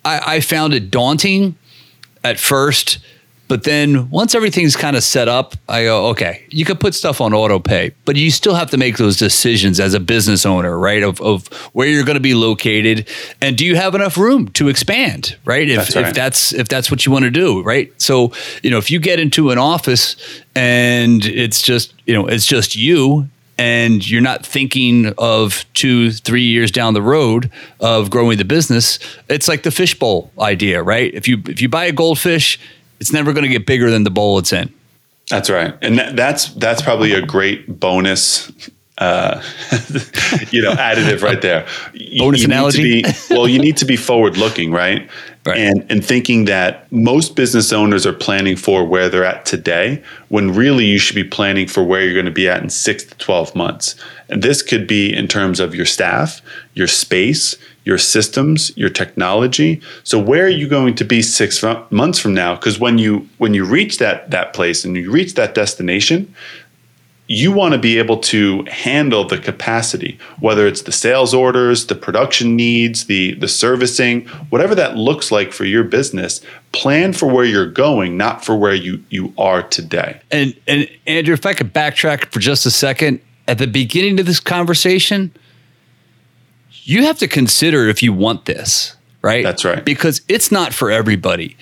I, 0.05 0.35
I 0.35 0.39
found 0.39 0.73
it 0.73 0.91
daunting 0.91 1.55
at 2.23 2.39
first. 2.39 2.99
But 3.51 3.65
then 3.65 4.09
once 4.09 4.33
everything's 4.33 4.77
kind 4.77 4.95
of 4.95 5.03
set 5.03 5.27
up, 5.27 5.55
I 5.67 5.83
go, 5.83 6.07
okay, 6.11 6.45
you 6.51 6.63
could 6.63 6.79
put 6.79 6.95
stuff 6.95 7.19
on 7.19 7.33
auto 7.33 7.59
pay, 7.59 7.91
but 8.05 8.15
you 8.15 8.31
still 8.31 8.55
have 8.55 8.71
to 8.71 8.77
make 8.77 8.95
those 8.95 9.17
decisions 9.17 9.77
as 9.77 9.93
a 9.93 9.99
business 9.99 10.45
owner, 10.45 10.79
right? 10.79 11.03
Of, 11.03 11.19
of 11.19 11.47
where 11.73 11.85
you're 11.85 12.05
going 12.05 12.15
to 12.15 12.21
be 12.21 12.33
located 12.33 13.09
and 13.41 13.57
do 13.57 13.65
you 13.65 13.75
have 13.75 13.93
enough 13.93 14.15
room 14.15 14.47
to 14.51 14.69
expand, 14.69 15.35
right? 15.43 15.69
If 15.69 15.75
That's 15.79 15.95
right. 15.97 16.07
if 16.07 16.13
that's 16.13 16.53
if 16.53 16.69
that's 16.69 16.89
what 16.89 17.05
you 17.05 17.11
want 17.11 17.25
to 17.25 17.29
do, 17.29 17.61
right? 17.61 17.91
So, 18.01 18.31
you 18.63 18.71
know, 18.71 18.77
if 18.77 18.89
you 18.89 19.01
get 19.01 19.19
into 19.19 19.49
an 19.49 19.57
office 19.57 20.15
and 20.55 21.25
it's 21.25 21.61
just, 21.61 21.93
you 22.05 22.13
know, 22.13 22.27
it's 22.27 22.45
just 22.45 22.77
you 22.77 23.27
and 23.57 24.09
you're 24.09 24.21
not 24.21 24.45
thinking 24.45 25.13
of 25.17 25.65
two, 25.73 26.11
three 26.13 26.45
years 26.45 26.71
down 26.71 26.93
the 26.93 27.01
road 27.01 27.51
of 27.81 28.09
growing 28.09 28.37
the 28.37 28.45
business, 28.45 28.97
it's 29.27 29.49
like 29.49 29.63
the 29.63 29.71
fishbowl 29.71 30.31
idea, 30.39 30.81
right? 30.81 31.13
If 31.13 31.27
you 31.27 31.43
if 31.47 31.61
you 31.61 31.67
buy 31.67 31.83
a 31.83 31.91
goldfish, 31.91 32.57
it's 33.01 33.11
never 33.11 33.33
going 33.33 33.43
to 33.43 33.49
get 33.49 33.65
bigger 33.65 33.91
than 33.91 34.03
the 34.05 34.09
bowl 34.11 34.37
it's 34.39 34.53
in. 34.53 34.73
That's 35.29 35.49
right, 35.49 35.75
and 35.81 35.97
that, 35.99 36.15
that's 36.15 36.53
that's 36.53 36.81
probably 36.81 37.11
a 37.13 37.21
great 37.21 37.79
bonus. 37.79 38.51
Uh, 38.97 39.41
you 40.51 40.61
know, 40.61 40.73
additive 40.73 41.21
right 41.23 41.41
there. 41.41 41.65
You- 41.93 42.21
Bonus 42.21 42.41
you 42.41 42.45
analogy? 42.45 43.01
be- 43.01 43.09
well, 43.31 43.47
you 43.47 43.57
need 43.59 43.77
to 43.77 43.85
be 43.85 43.95
forward 43.97 44.37
looking, 44.37 44.71
right? 44.71 45.09
Right. 45.43 45.57
And 45.57 45.85
and 45.89 46.05
thinking 46.05 46.45
that 46.45 46.91
most 46.91 47.35
business 47.35 47.73
owners 47.73 48.05
are 48.05 48.13
planning 48.13 48.55
for 48.55 48.85
where 48.85 49.09
they're 49.09 49.25
at 49.25 49.43
today, 49.43 50.03
when 50.29 50.53
really 50.53 50.85
you 50.85 50.99
should 50.99 51.15
be 51.15 51.23
planning 51.23 51.67
for 51.67 51.83
where 51.83 52.03
you're 52.03 52.13
going 52.13 52.25
to 52.25 52.31
be 52.31 52.47
at 52.47 52.61
in 52.61 52.69
six 52.69 53.03
to 53.05 53.17
twelve 53.17 53.55
months. 53.55 53.95
And 54.29 54.43
this 54.43 54.61
could 54.61 54.85
be 54.85 55.11
in 55.11 55.27
terms 55.27 55.59
of 55.59 55.73
your 55.73 55.87
staff, 55.87 56.41
your 56.75 56.87
space, 56.87 57.57
your 57.85 57.97
systems, 57.97 58.71
your 58.77 58.89
technology. 58.89 59.81
So 60.03 60.19
where 60.19 60.45
are 60.45 60.49
you 60.49 60.67
going 60.67 60.93
to 60.95 61.03
be 61.03 61.23
six 61.23 61.63
months 61.89 62.19
from 62.19 62.35
now? 62.35 62.53
Because 62.53 62.79
when 62.79 62.99
you 62.99 63.27
when 63.39 63.55
you 63.55 63.65
reach 63.65 63.97
that 63.97 64.29
that 64.29 64.53
place 64.53 64.85
and 64.85 64.95
you 64.95 65.11
reach 65.11 65.33
that 65.33 65.55
destination, 65.55 66.35
you 67.31 67.49
want 67.49 67.73
to 67.73 67.79
be 67.79 67.97
able 67.97 68.17
to 68.17 68.65
handle 68.65 69.23
the 69.23 69.37
capacity, 69.37 70.19
whether 70.41 70.67
it's 70.67 70.81
the 70.81 70.91
sales 70.91 71.33
orders, 71.33 71.87
the 71.87 71.95
production 71.95 72.57
needs, 72.57 73.05
the 73.05 73.35
the 73.35 73.47
servicing, 73.47 74.25
whatever 74.49 74.75
that 74.75 74.97
looks 74.97 75.31
like 75.31 75.53
for 75.53 75.63
your 75.63 75.85
business. 75.85 76.41
Plan 76.73 77.13
for 77.13 77.27
where 77.27 77.45
you're 77.45 77.71
going, 77.71 78.17
not 78.17 78.43
for 78.43 78.57
where 78.57 78.75
you 78.75 79.01
you 79.09 79.33
are 79.37 79.63
today. 79.63 80.19
And 80.29 80.53
and 80.67 80.89
Andrew, 81.07 81.33
if 81.33 81.45
I 81.45 81.53
could 81.53 81.73
backtrack 81.73 82.25
for 82.25 82.39
just 82.39 82.65
a 82.65 82.71
second, 82.71 83.21
at 83.47 83.59
the 83.59 83.67
beginning 83.67 84.19
of 84.19 84.25
this 84.25 84.41
conversation, 84.41 85.31
you 86.69 87.05
have 87.05 87.17
to 87.19 87.29
consider 87.29 87.87
if 87.87 88.03
you 88.03 88.11
want 88.11 88.43
this, 88.43 88.97
right? 89.21 89.43
That's 89.43 89.63
right. 89.63 89.85
Because 89.85 90.21
it's 90.27 90.51
not 90.51 90.73
for 90.73 90.91
everybody. 90.91 91.55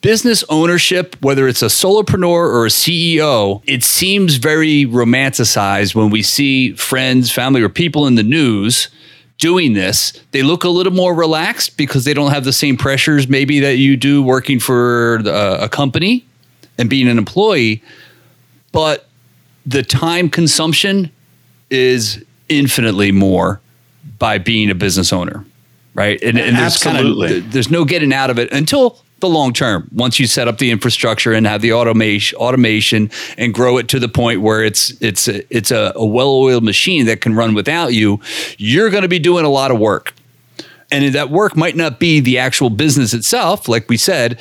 Business 0.00 0.42
ownership, 0.48 1.16
whether 1.20 1.46
it's 1.46 1.62
a 1.62 1.66
solopreneur 1.66 2.24
or 2.24 2.64
a 2.64 2.70
CEO, 2.70 3.62
it 3.66 3.84
seems 3.84 4.36
very 4.36 4.86
romanticized 4.86 5.94
when 5.94 6.08
we 6.08 6.22
see 6.22 6.72
friends, 6.72 7.30
family, 7.30 7.60
or 7.60 7.68
people 7.68 8.06
in 8.06 8.14
the 8.14 8.22
news 8.22 8.88
doing 9.36 9.74
this. 9.74 10.12
They 10.30 10.42
look 10.42 10.64
a 10.64 10.68
little 10.68 10.92
more 10.92 11.14
relaxed 11.14 11.76
because 11.76 12.04
they 12.04 12.14
don't 12.14 12.30
have 12.30 12.44
the 12.44 12.52
same 12.52 12.76
pressures 12.76 13.28
maybe 13.28 13.60
that 13.60 13.76
you 13.76 13.96
do 13.96 14.22
working 14.22 14.58
for 14.58 15.22
uh, 15.26 15.58
a 15.60 15.68
company 15.68 16.24
and 16.78 16.88
being 16.88 17.08
an 17.08 17.18
employee 17.18 17.82
but 18.72 19.08
the 19.66 19.82
time 19.82 20.28
consumption 20.28 21.10
is 21.70 22.24
infinitely 22.48 23.12
more 23.12 23.60
by 24.18 24.38
being 24.38 24.70
a 24.70 24.74
business 24.74 25.12
owner, 25.12 25.44
right? 25.94 26.22
And, 26.22 26.38
and 26.38 26.56
there's 26.56 26.74
Absolutely. 26.74 27.28
kind 27.28 27.44
of 27.44 27.52
there's 27.52 27.70
no 27.70 27.84
getting 27.84 28.12
out 28.12 28.30
of 28.30 28.38
it 28.38 28.52
until 28.52 29.02
the 29.20 29.28
long 29.28 29.52
term. 29.52 29.88
Once 29.92 30.18
you 30.18 30.26
set 30.26 30.48
up 30.48 30.58
the 30.58 30.70
infrastructure 30.70 31.32
and 31.32 31.46
have 31.46 31.62
the 31.62 31.72
automation, 31.72 32.38
automation, 32.38 33.10
and 33.38 33.54
grow 33.54 33.78
it 33.78 33.88
to 33.88 33.98
the 33.98 34.08
point 34.08 34.40
where 34.40 34.64
it's 34.64 34.90
it's 35.02 35.28
a, 35.28 35.56
it's 35.56 35.70
a, 35.70 35.92
a 35.94 36.04
well-oiled 36.04 36.64
machine 36.64 37.06
that 37.06 37.20
can 37.20 37.34
run 37.34 37.54
without 37.54 37.92
you, 37.92 38.20
you're 38.58 38.90
going 38.90 39.02
to 39.02 39.08
be 39.08 39.18
doing 39.18 39.44
a 39.44 39.50
lot 39.50 39.70
of 39.70 39.78
work 39.78 40.14
and 40.92 41.14
that 41.14 41.30
work 41.30 41.56
might 41.56 41.76
not 41.76 42.00
be 42.00 42.20
the 42.20 42.38
actual 42.38 42.68
business 42.68 43.14
itself 43.14 43.68
like 43.68 43.88
we 43.88 43.96
said 43.96 44.40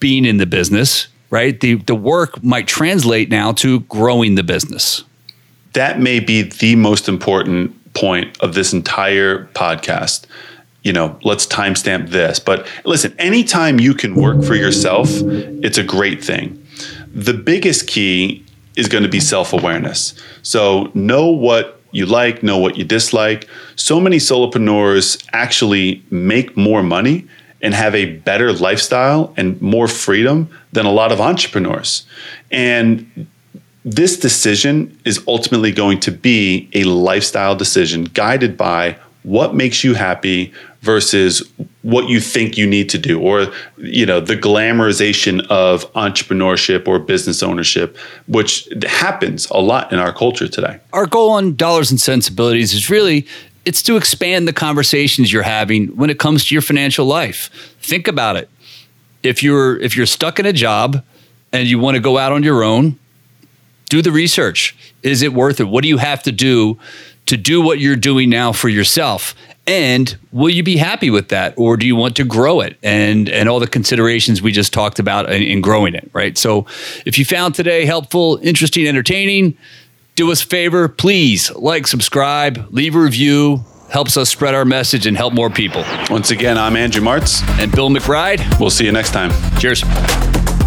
being 0.00 0.24
in 0.24 0.38
the 0.38 0.46
business 0.46 1.06
right 1.30 1.60
the 1.60 1.74
the 1.74 1.94
work 1.94 2.42
might 2.42 2.66
translate 2.66 3.30
now 3.30 3.52
to 3.52 3.80
growing 3.80 4.34
the 4.34 4.42
business 4.42 5.04
that 5.74 6.00
may 6.00 6.20
be 6.20 6.42
the 6.42 6.74
most 6.76 7.08
important 7.08 7.72
point 7.94 8.36
of 8.40 8.54
this 8.54 8.72
entire 8.72 9.46
podcast. 9.54 10.26
You 10.84 10.92
know, 10.92 11.18
let's 11.24 11.46
timestamp 11.46 12.10
this. 12.10 12.38
But 12.38 12.68
listen, 12.84 13.14
anytime 13.18 13.80
you 13.80 13.94
can 13.94 14.14
work 14.14 14.44
for 14.44 14.54
yourself, 14.54 15.08
it's 15.10 15.78
a 15.78 15.82
great 15.82 16.22
thing. 16.22 16.64
The 17.12 17.34
biggest 17.34 17.88
key 17.88 18.44
is 18.76 18.86
going 18.88 19.02
to 19.02 19.10
be 19.10 19.20
self 19.20 19.52
awareness. 19.52 20.14
So, 20.42 20.90
know 20.94 21.26
what 21.26 21.80
you 21.90 22.06
like, 22.06 22.42
know 22.42 22.58
what 22.58 22.76
you 22.76 22.84
dislike. 22.84 23.48
So 23.76 24.00
many 24.00 24.18
solopreneurs 24.18 25.24
actually 25.32 26.02
make 26.10 26.56
more 26.56 26.82
money 26.82 27.26
and 27.62 27.72
have 27.72 27.94
a 27.94 28.16
better 28.16 28.52
lifestyle 28.52 29.32
and 29.36 29.60
more 29.62 29.88
freedom 29.88 30.50
than 30.72 30.86
a 30.86 30.90
lot 30.90 31.12
of 31.12 31.20
entrepreneurs. 31.20 32.04
And 32.50 33.26
this 33.84 34.18
decision 34.18 34.98
is 35.04 35.22
ultimately 35.28 35.72
going 35.72 36.00
to 36.00 36.10
be 36.10 36.68
a 36.74 36.84
lifestyle 36.84 37.54
decision 37.54 38.04
guided 38.04 38.56
by 38.56 38.98
what 39.22 39.54
makes 39.54 39.84
you 39.84 39.94
happy 39.94 40.52
versus 40.84 41.42
what 41.80 42.08
you 42.08 42.20
think 42.20 42.58
you 42.58 42.66
need 42.66 42.90
to 42.90 42.98
do 42.98 43.18
or 43.20 43.46
you 43.78 44.04
know 44.04 44.20
the 44.20 44.36
glamorization 44.36 45.44
of 45.48 45.90
entrepreneurship 45.94 46.86
or 46.86 46.98
business 46.98 47.42
ownership 47.42 47.96
which 48.28 48.68
happens 48.86 49.48
a 49.50 49.56
lot 49.56 49.90
in 49.92 49.98
our 49.98 50.12
culture 50.12 50.46
today. 50.46 50.78
Our 50.92 51.06
goal 51.06 51.30
on 51.30 51.56
dollars 51.56 51.90
and 51.90 52.00
sensibilities 52.00 52.74
is 52.74 52.90
really 52.90 53.26
it's 53.64 53.82
to 53.84 53.96
expand 53.96 54.46
the 54.46 54.52
conversations 54.52 55.32
you're 55.32 55.42
having 55.42 55.88
when 55.96 56.10
it 56.10 56.18
comes 56.18 56.44
to 56.44 56.54
your 56.54 56.60
financial 56.60 57.06
life. 57.06 57.48
Think 57.80 58.06
about 58.06 58.36
it. 58.36 58.50
If 59.22 59.42
you're 59.42 59.78
if 59.80 59.96
you're 59.96 60.06
stuck 60.06 60.38
in 60.38 60.44
a 60.44 60.52
job 60.52 61.02
and 61.50 61.66
you 61.66 61.78
want 61.78 61.94
to 61.94 62.00
go 62.00 62.18
out 62.18 62.32
on 62.32 62.42
your 62.42 62.62
own 62.62 62.98
do 63.88 64.02
the 64.02 64.12
research. 64.12 64.76
Is 65.02 65.22
it 65.22 65.32
worth 65.32 65.60
it? 65.60 65.64
What 65.64 65.82
do 65.82 65.88
you 65.88 65.98
have 65.98 66.22
to 66.24 66.32
do 66.32 66.78
to 67.26 67.36
do 67.36 67.62
what 67.62 67.78
you're 67.78 67.96
doing 67.96 68.28
now 68.28 68.52
for 68.52 68.68
yourself 68.68 69.34
and 69.66 70.16
will 70.32 70.50
you 70.50 70.62
be 70.62 70.76
happy 70.76 71.10
with 71.10 71.28
that? 71.28 71.54
Or 71.56 71.76
do 71.76 71.86
you 71.86 71.96
want 71.96 72.16
to 72.16 72.24
grow 72.24 72.60
it? 72.60 72.76
And 72.82 73.28
and 73.28 73.48
all 73.48 73.60
the 73.60 73.66
considerations 73.66 74.42
we 74.42 74.52
just 74.52 74.72
talked 74.72 74.98
about 74.98 75.30
in, 75.32 75.42
in 75.42 75.60
growing 75.60 75.94
it 75.94 76.10
right? 76.12 76.36
So 76.36 76.66
if 77.06 77.18
you 77.18 77.24
found 77.24 77.54
today 77.54 77.84
helpful 77.84 78.38
interesting 78.42 78.86
entertaining 78.86 79.56
do 80.16 80.30
us 80.30 80.42
a 80.44 80.46
favor. 80.46 80.88
Please 80.88 81.50
like 81.52 81.86
subscribe 81.86 82.68
leave 82.70 82.94
a 82.94 83.00
review. 83.00 83.64
Helps 83.90 84.16
us 84.16 84.30
spread 84.30 84.54
our 84.54 84.64
message 84.64 85.06
and 85.06 85.16
help 85.16 85.34
more 85.34 85.50
people. 85.50 85.84
Once 86.10 86.30
again 86.30 86.58
i'm 86.58 86.76
andrew 86.76 87.02
martz. 87.02 87.42
And 87.58 87.72
bill 87.72 87.90
mcbride. 87.90 88.60
We'll 88.60 88.70
see 88.70 88.84
you 88.84 88.92
next 88.92 89.12
time. 89.12 89.30
Cheers. 89.58 89.82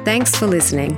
Thanks 0.05 0.35
for 0.35 0.45
listening. 0.45 0.95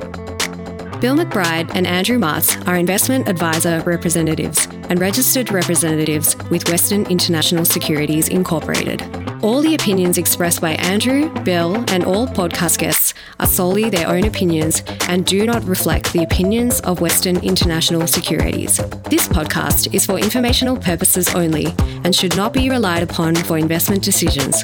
Bill 1.00 1.16
McBride 1.16 1.74
and 1.74 1.88
Andrew 1.88 2.20
Martz 2.20 2.68
are 2.68 2.76
investment 2.76 3.30
advisor 3.30 3.80
representatives 3.86 4.68
and 4.90 5.00
registered 5.00 5.54
representatives 5.54 6.36
with 6.50 6.68
Western 6.68 7.06
International 7.06 7.64
Securities 7.64 8.28
Incorporated. 8.28 9.21
All 9.44 9.62
the 9.62 9.74
opinions 9.74 10.20
expressed 10.20 10.62
by 10.62 10.74
Andrew, 10.74 11.28
Bill, 11.42 11.84
and 11.90 12.04
all 12.04 12.28
podcast 12.28 12.78
guests 12.78 13.16
are 13.40 13.48
solely 13.48 13.90
their 13.90 14.08
own 14.08 14.26
opinions 14.26 14.84
and 15.08 15.26
do 15.26 15.48
not 15.48 15.64
reflect 15.64 16.14
the 16.14 16.22
opinions 16.22 16.80
of 16.82 17.02
Western 17.02 17.38
International 17.38 18.06
Securities. 18.06 18.78
This 19.10 19.28
podcast 19.28 19.96
is 19.96 20.06
for 20.06 20.20
informational 20.20 20.78
purposes 20.78 21.34
only 21.34 21.74
and 22.04 22.16
should 22.16 22.38
not 22.38 22.54
be 22.54 22.70
relied 22.70 23.02
upon 23.02 23.34
for 23.34 23.58
investment 23.58 24.04
decisions. 24.04 24.64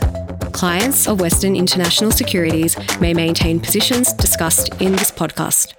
Clients 0.51 1.07
of 1.07 1.21
Western 1.21 1.55
International 1.55 2.11
Securities 2.11 2.77
may 3.01 3.15
maintain 3.15 3.59
positions 3.59 4.13
discussed 4.13 4.79
in 4.79 4.91
this 4.91 5.09
podcast. 5.09 5.73